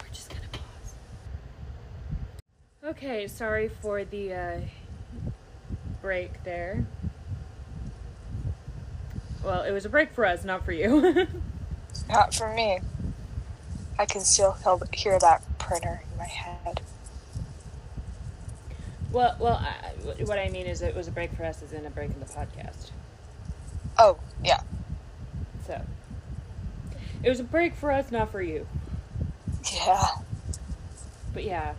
[0.02, 0.94] We're just gonna pause.
[2.84, 4.60] Okay, sorry for the uh,
[6.02, 6.86] break there.
[9.50, 11.28] Well, it was a break for us, not for you.
[12.08, 12.82] Not for me.
[13.98, 14.56] I can still
[14.94, 16.82] hear that printer in my head.
[19.12, 21.84] well, well, I, what I mean is it was a break for us, as in
[21.84, 22.92] a break in the podcast.
[23.98, 24.62] Oh, yeah.
[25.66, 25.82] So
[27.24, 28.68] it was a break for us, not for you.
[29.74, 30.10] Yeah.
[31.34, 31.74] But yeah,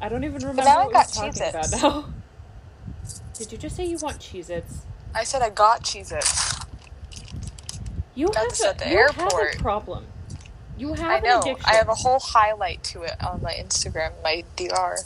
[0.00, 1.82] I don't even remember now I what got we were talking about Cheez-Its.
[1.82, 2.04] now.
[3.34, 4.78] Did you just say you want Cheez-Its?
[5.14, 6.55] I said I got Cheez Its.
[8.16, 10.06] You Got have a, at the you have a problem.
[10.78, 11.40] You have I know.
[11.40, 11.64] addiction.
[11.70, 14.96] I have a whole highlight to it on my Instagram, my DR.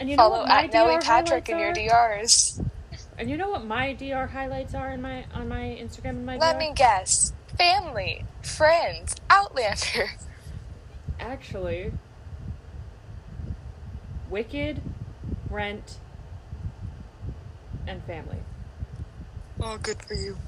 [0.00, 2.60] and you know Follow what my at Nellie DR Patrick in your DRs.
[3.18, 6.36] And you know what my DR highlights are in my on my Instagram and my
[6.38, 6.58] Let DR?
[6.58, 7.32] me guess.
[7.58, 10.12] Family, friends, Outlander.
[11.20, 11.92] Actually,
[14.30, 14.80] Wicked,
[15.50, 15.98] Rent,
[17.86, 18.38] and Family.
[19.60, 20.38] Oh, good for you.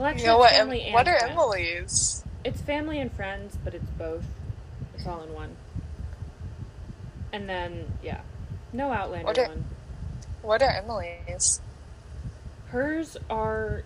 [0.00, 0.52] Well, actually, You know what?
[0.54, 1.32] Em- what are friends.
[1.32, 2.24] Emily's?
[2.42, 4.24] It's family and friends, but it's both.
[4.94, 5.56] It's all in one.
[7.34, 8.22] And then, yeah,
[8.72, 9.64] no Outlander What are- one.
[10.40, 11.60] What are Emily's?
[12.68, 13.82] Hers are.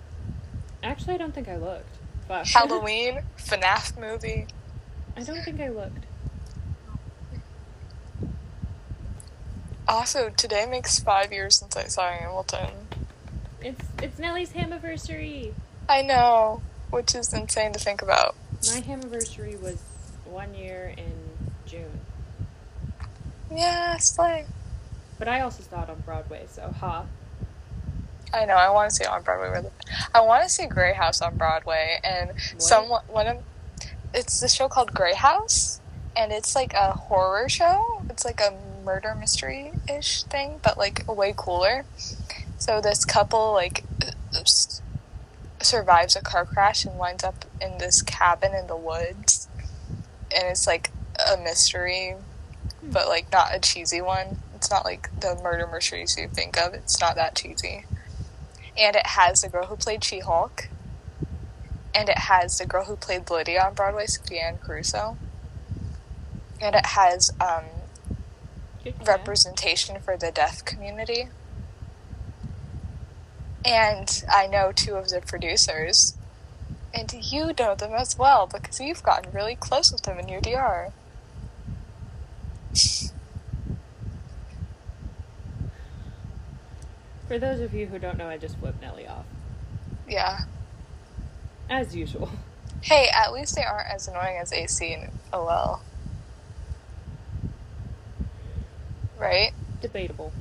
[0.85, 1.97] Actually, I don't think I looked.
[2.29, 2.47] Fuck.
[2.55, 4.47] Halloween, FNAF movie.
[5.17, 6.05] I don't think I looked.
[9.89, 12.71] Also, today makes five years since I saw Hamilton.
[13.61, 15.55] It's it's Nellie's anniversary.
[15.89, 18.35] I know, which is insane to think about.
[18.73, 19.77] My anniversary was
[20.25, 21.13] one year in
[21.67, 22.01] June,
[23.55, 24.47] Yeah, slay.
[25.19, 26.47] but I also saw it on Broadway.
[26.51, 27.05] So ha.
[28.33, 28.55] I know.
[28.55, 29.51] I want to see it on Broadway.
[29.51, 29.71] Really.
[30.15, 33.39] I want to see Grey House on Broadway, and someone one of
[34.13, 35.81] it's the show called Grey House,
[36.17, 38.03] and it's like a horror show.
[38.11, 38.55] It's like a
[38.85, 41.85] murder mystery ish thing, but like way cooler.
[42.59, 43.85] So this couple like
[45.65, 49.49] survives a car crash and winds up in this cabin in the woods,
[50.35, 50.91] and it's like
[51.33, 52.17] a mystery,
[52.83, 54.39] but like not a cheesy one.
[54.55, 56.75] It's not like the murder mysteries you think of.
[56.75, 57.85] It's not that cheesy
[58.77, 60.69] and it has the girl who played She-Hulk,
[61.95, 65.17] and it has the girl who played Lydia on Broadway, Sophia Anne Caruso,
[66.61, 67.65] and it has um,
[69.07, 71.29] representation for the deaf community.
[73.65, 76.15] And I know two of the producers,
[76.93, 80.41] and you know them as well because you've gotten really close with them in your
[80.41, 80.93] DR.
[87.27, 89.25] For those of you who don't know, I just flipped Nellie off
[90.09, 90.41] Yeah.
[91.69, 92.29] as usual.
[92.83, 95.81] Hey, at least they aren't as annoying as AC and OL.
[99.19, 99.53] Right?
[99.81, 100.35] Debatable.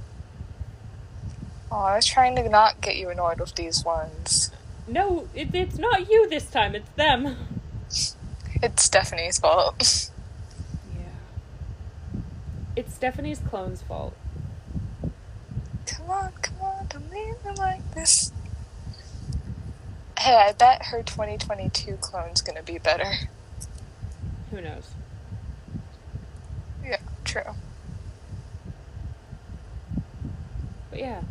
[1.76, 4.52] Oh, I was trying to not get you annoyed with these ones.
[4.88, 6.76] No, it, it's not you this time.
[6.76, 7.36] It's them.
[8.62, 10.10] It's Stephanie's fault.
[10.96, 12.22] Yeah.
[12.76, 14.16] It's Stephanie's clone's fault.
[15.88, 18.32] come on, come on, don't leave me like this.
[20.20, 23.12] Hey, I bet her 2022 clone's gonna be better.
[24.52, 24.92] Who knows?
[26.86, 27.56] Yeah, true.
[30.92, 31.24] But yeah.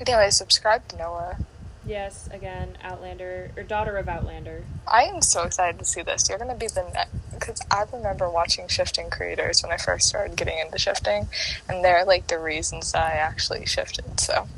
[0.00, 1.38] Anyway, subscribe to Noah.
[1.86, 4.64] Yes, again, Outlander, or Daughter of Outlander.
[4.86, 6.28] I am so excited to see this.
[6.28, 7.10] You're gonna be the next.
[7.32, 11.28] Because I remember watching shifting creators when I first started getting into shifting,
[11.68, 14.20] and they're like the reasons that I actually shifted.
[14.20, 14.48] So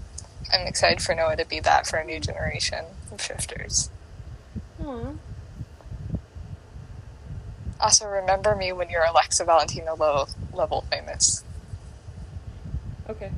[0.53, 3.91] I'm excited for Noah to be that for a new generation of shifters.
[4.83, 5.13] Aw.
[7.81, 11.45] Also, remember me when you're Alexa Valentino level, level famous.
[13.09, 13.31] Okay.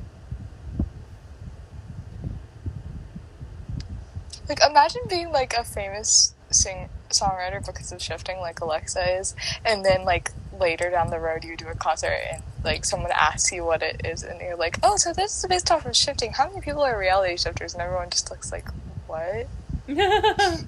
[4.49, 9.35] Like, imagine being like a famous sing songwriter because of shifting, like Alexa is,
[9.65, 13.51] and then like later down the road you do a concert and like someone asks
[13.51, 16.31] you what it is, and you're like, "Oh, so this is based off of shifting.
[16.33, 18.67] How many people are reality shifters?" And everyone just looks like,
[19.07, 19.47] "What?"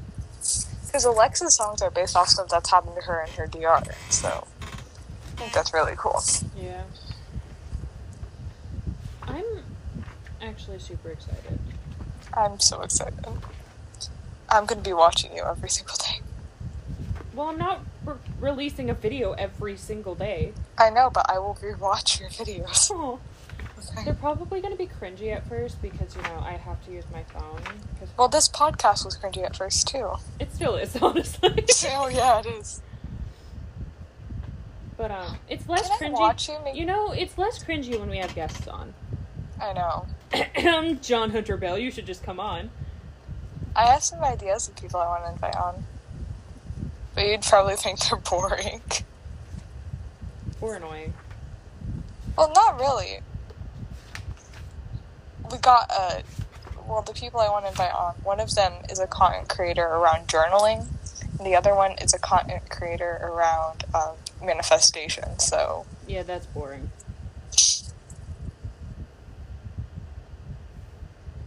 [0.85, 4.47] Because Alexa's songs are based off stuff that's happened to her in her DR, so
[4.61, 6.23] I think that's really cool.
[6.55, 6.83] yeah.
[9.23, 9.43] I'm
[10.41, 11.59] actually super excited.
[12.33, 13.25] I'm so excited.
[14.55, 16.21] I'm gonna be watching you every single day.
[17.33, 20.53] Well, I'm not re- releasing a video every single day.
[20.77, 22.91] I know, but I will rewatch your videos.
[22.95, 23.19] Oh.
[24.03, 27.03] They're probably going to be cringy at first because, you know, I have to use
[27.11, 27.61] my phone.
[27.99, 30.11] Cause Well, this podcast was cringy at first too.
[30.39, 31.49] it still is, honestly.
[31.89, 32.81] oh yeah, it is.
[34.97, 36.47] but, um, it's less Can cringy.
[36.73, 38.93] you You know, it's less cringy when we have guests on.
[39.61, 40.95] I know.
[41.01, 42.71] John Hunter Bell, you should just come on.
[43.75, 45.85] I have some ideas of people I want to invite on,
[47.13, 48.81] but you'd probably think they're boring.
[50.61, 51.13] Or annoying.
[52.37, 53.19] Well, not really.
[55.51, 56.23] We got a.
[56.87, 58.15] well the people I want to invite on.
[58.23, 60.87] One of them is a content creator around journaling,
[61.37, 65.37] and the other one is a content creator around um, manifestation.
[65.39, 66.91] So Yeah, that's boring.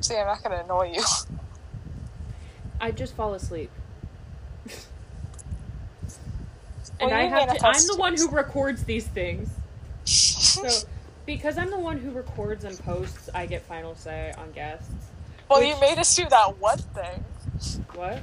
[0.00, 1.02] see, I'm not gonna annoy you.
[2.80, 3.70] I just fall asleep.
[4.66, 4.74] Well,
[7.00, 9.50] and I have to, I'm the one who records these things.
[10.58, 10.68] So,
[11.26, 14.90] because I'm the one who records and posts, I get final say on guests.
[15.48, 17.24] well, which- you made us do that one thing.
[17.94, 18.20] What?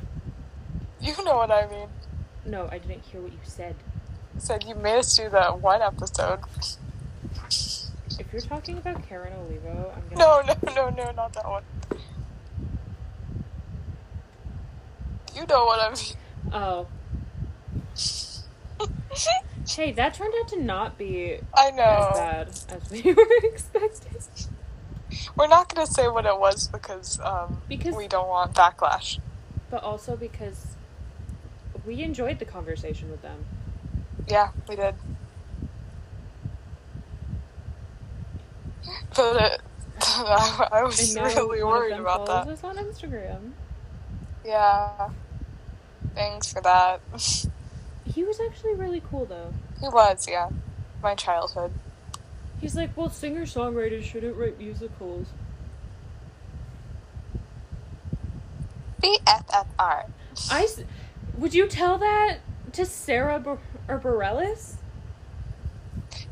[1.00, 1.88] You know what I mean.
[2.46, 3.76] No, I didn't hear what you said.
[4.40, 6.40] Said you made us do that one episode.
[7.48, 10.46] If you're talking about Karen Olivo, I'm gonna.
[10.46, 11.64] No, no, no, no, not that one.
[15.36, 16.54] You know what I mean.
[16.54, 16.88] Oh.
[19.68, 22.10] Hey, that turned out to not be I know.
[22.12, 24.22] as bad as we were expecting.
[25.36, 29.20] We're not gonna say what it was because um Because- we don't want backlash.
[29.70, 30.68] But also because
[31.86, 33.46] we enjoyed the conversation with them.
[34.28, 34.96] Yeah, we did.
[39.16, 39.62] But it,
[40.02, 42.48] I, I was really worried about that.
[42.48, 43.52] us on Instagram.
[44.46, 45.10] Yeah.
[46.16, 47.02] Thanks for that.
[48.06, 49.54] He was actually really cool though.
[49.82, 50.50] He was, yeah.
[51.04, 51.74] My childhood.
[52.62, 55.28] He's like, well, singer songwriters shouldn't write musicals.
[59.02, 60.10] BFFR.
[60.52, 60.84] I s-
[61.38, 62.40] would you tell that
[62.74, 64.76] to Sarah Bar- or Bareilles?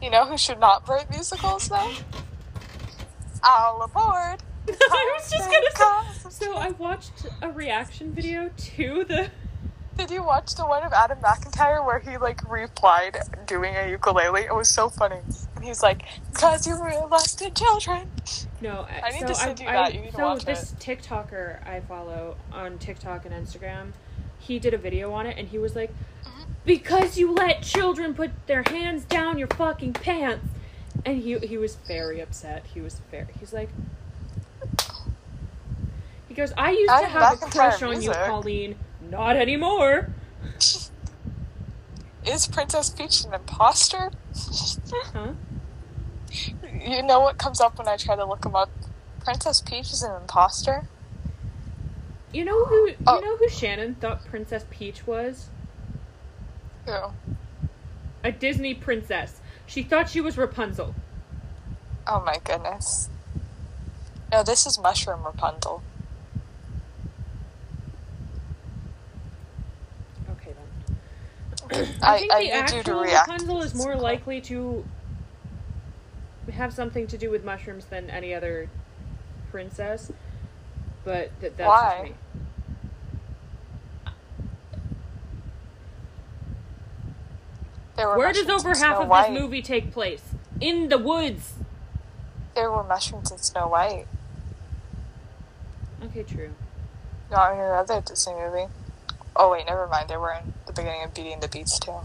[0.01, 1.91] You know who should not write musicals though?
[3.43, 4.41] All aboard!
[4.69, 6.29] I was just gonna say.
[6.29, 7.11] So I watched
[7.41, 9.29] a reaction video to the.
[9.97, 14.41] Did you watch the one of Adam McIntosh where he like replied doing a ukulele?
[14.41, 15.19] It was so funny.
[15.55, 16.01] And he's like,
[16.33, 18.09] "Cause you molested children."
[18.59, 19.93] No, I need so to send you I, that.
[19.93, 23.91] You need to so watch this TikToker I follow on TikTok and Instagram,
[24.39, 25.91] he did a video on it, and he was like,
[26.23, 26.43] Mm-hmm.
[26.65, 30.47] "Because you let children put their hands down your fucking pants,"
[31.05, 32.65] and he he was very upset.
[32.73, 33.27] He was very.
[33.39, 33.69] He's like.
[36.27, 38.23] He goes, I used to have a crush on you, music.
[38.25, 38.75] Colleen.
[39.13, 40.09] Not anymore.
[42.25, 44.09] Is Princess Peach an imposter?
[45.13, 45.33] Huh?
[46.83, 48.71] You know what comes up when I try to look him up?
[49.19, 50.87] Princess Peach is an imposter.
[52.33, 52.89] You know who?
[53.05, 53.19] Oh.
[53.19, 55.49] You know who Shannon thought Princess Peach was?
[56.87, 56.97] Who?
[58.23, 59.41] A Disney princess.
[59.67, 60.95] She thought she was Rapunzel.
[62.07, 63.09] Oh my goodness.
[64.31, 65.83] No, this is Mushroom Rapunzel.
[70.31, 70.97] Okay then.
[71.73, 73.27] I, I think I, the you actual react.
[73.27, 74.85] Rapunzel is more likely to
[76.51, 78.69] have something to do with mushrooms than any other
[79.51, 80.11] princess.
[81.03, 81.97] But th- that's Why?
[81.97, 82.15] just me.
[87.95, 89.31] Where does over half of White.
[89.31, 90.23] this movie take place?
[90.59, 91.53] In the woods.
[92.55, 94.05] There were mushrooms in Snow White.
[96.03, 96.51] Okay, true.
[97.31, 98.67] Not in another Disney movie.
[99.35, 100.09] Oh wait, never mind.
[100.09, 101.95] They were in the beginning of Beauty and the Beast too.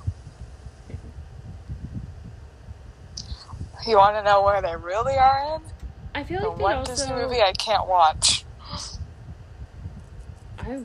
[3.87, 5.63] You want to know where they really are in?
[6.15, 6.93] I feel like they one also.
[6.93, 8.45] Disney movie I can't watch.
[10.59, 10.83] I-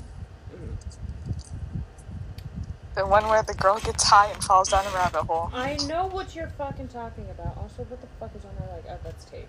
[2.96, 5.50] The one where the girl gets high and falls down a rabbit hole.
[5.52, 7.58] I know what you're fucking talking about.
[7.58, 8.84] Also, what the fuck is on my leg?
[8.88, 9.48] Oh, that's tape.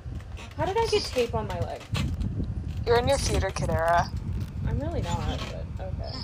[0.57, 1.82] How did I get tape on my leg?
[2.86, 4.09] You're in your theater kid era.
[4.66, 5.38] I'm really not,
[5.78, 6.18] but okay.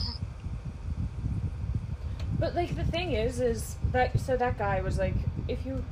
[2.41, 5.14] But like the thing is, is that so that guy was like,
[5.47, 5.84] if you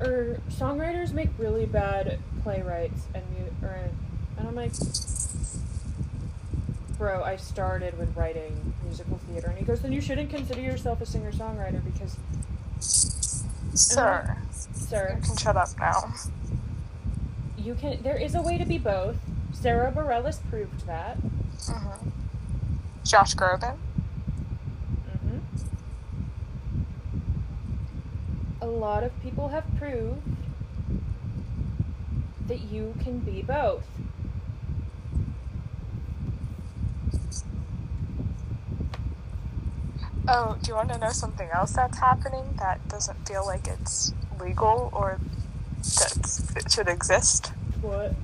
[0.00, 3.78] or songwriters make really bad playwrights and you or
[4.38, 4.72] and I'm like,
[6.98, 11.00] bro, I started with writing musical theater, and he goes, then you shouldn't consider yourself
[11.02, 12.16] a singer songwriter because,
[13.74, 14.36] Sir,
[14.72, 16.14] sir, you can shut up now.
[17.58, 18.02] you can.
[18.02, 19.16] There is a way to be both.
[19.52, 21.16] Sara Bareilles proved that.
[21.16, 22.08] hmm
[23.04, 23.76] Josh Groban.
[25.20, 25.38] hmm
[28.60, 30.22] A lot of people have proved
[32.48, 33.84] that you can be both.
[40.28, 44.12] Oh, do you want to know something else that's happening that doesn't feel like it's
[44.40, 45.18] legal or
[45.80, 47.52] that it should exist?
[47.80, 48.14] What?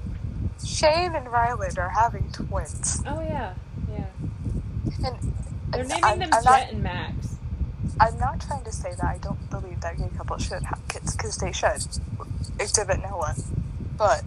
[0.64, 3.54] Shane and Ryland are having twins, Oh yeah,
[3.90, 4.06] yeah.
[5.06, 5.34] and,
[5.72, 7.27] They're naming I'm, them I'm Jet not, and Max.
[8.00, 11.16] I'm not trying to say that I don't believe that gay couples should have kids
[11.16, 11.84] because they should.
[12.60, 13.36] Exhibit no one,
[13.96, 14.22] but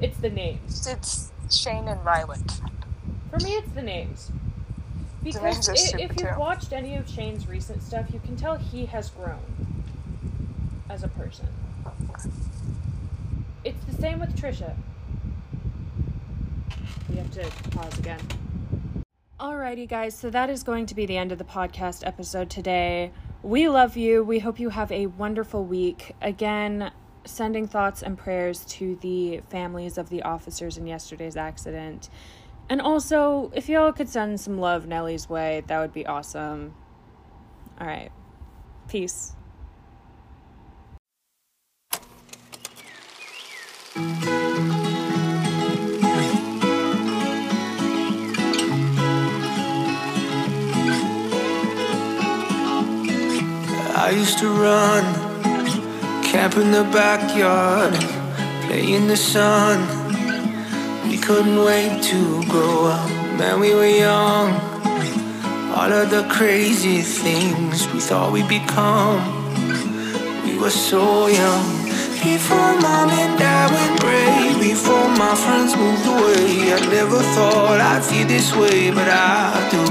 [0.00, 0.86] It's the names.
[0.86, 2.60] it's Shane and Ryland.
[3.30, 4.30] For me, it's the names.
[5.22, 6.38] Because names are if you've too.
[6.38, 9.40] watched any of Shane's recent stuff, you can tell he has grown
[10.88, 11.48] as a person.
[13.64, 14.74] It's the same with Trisha.
[17.08, 18.20] We have to pause again.
[19.40, 23.12] Alrighty, guys, so that is going to be the end of the podcast episode today.
[23.40, 24.24] We love you.
[24.24, 26.16] We hope you have a wonderful week.
[26.20, 26.90] Again,
[27.24, 32.10] sending thoughts and prayers to the families of the officers in yesterday's accident.
[32.68, 36.74] And also, if y'all could send some love Nellie's way, that would be awesome.
[37.80, 38.10] All right.
[38.88, 39.36] Peace.
[54.08, 55.04] I used to run,
[56.24, 57.92] camp in the backyard,
[58.64, 59.76] play in the sun.
[61.10, 63.06] We couldn't wait to grow up,
[63.38, 64.48] man, we were young.
[65.76, 69.20] All of the crazy things we thought we'd become,
[70.42, 71.66] we were so young.
[72.24, 78.02] Before mom and dad went gray, before my friends moved away, I never thought I'd
[78.02, 79.88] feel this way, but I do.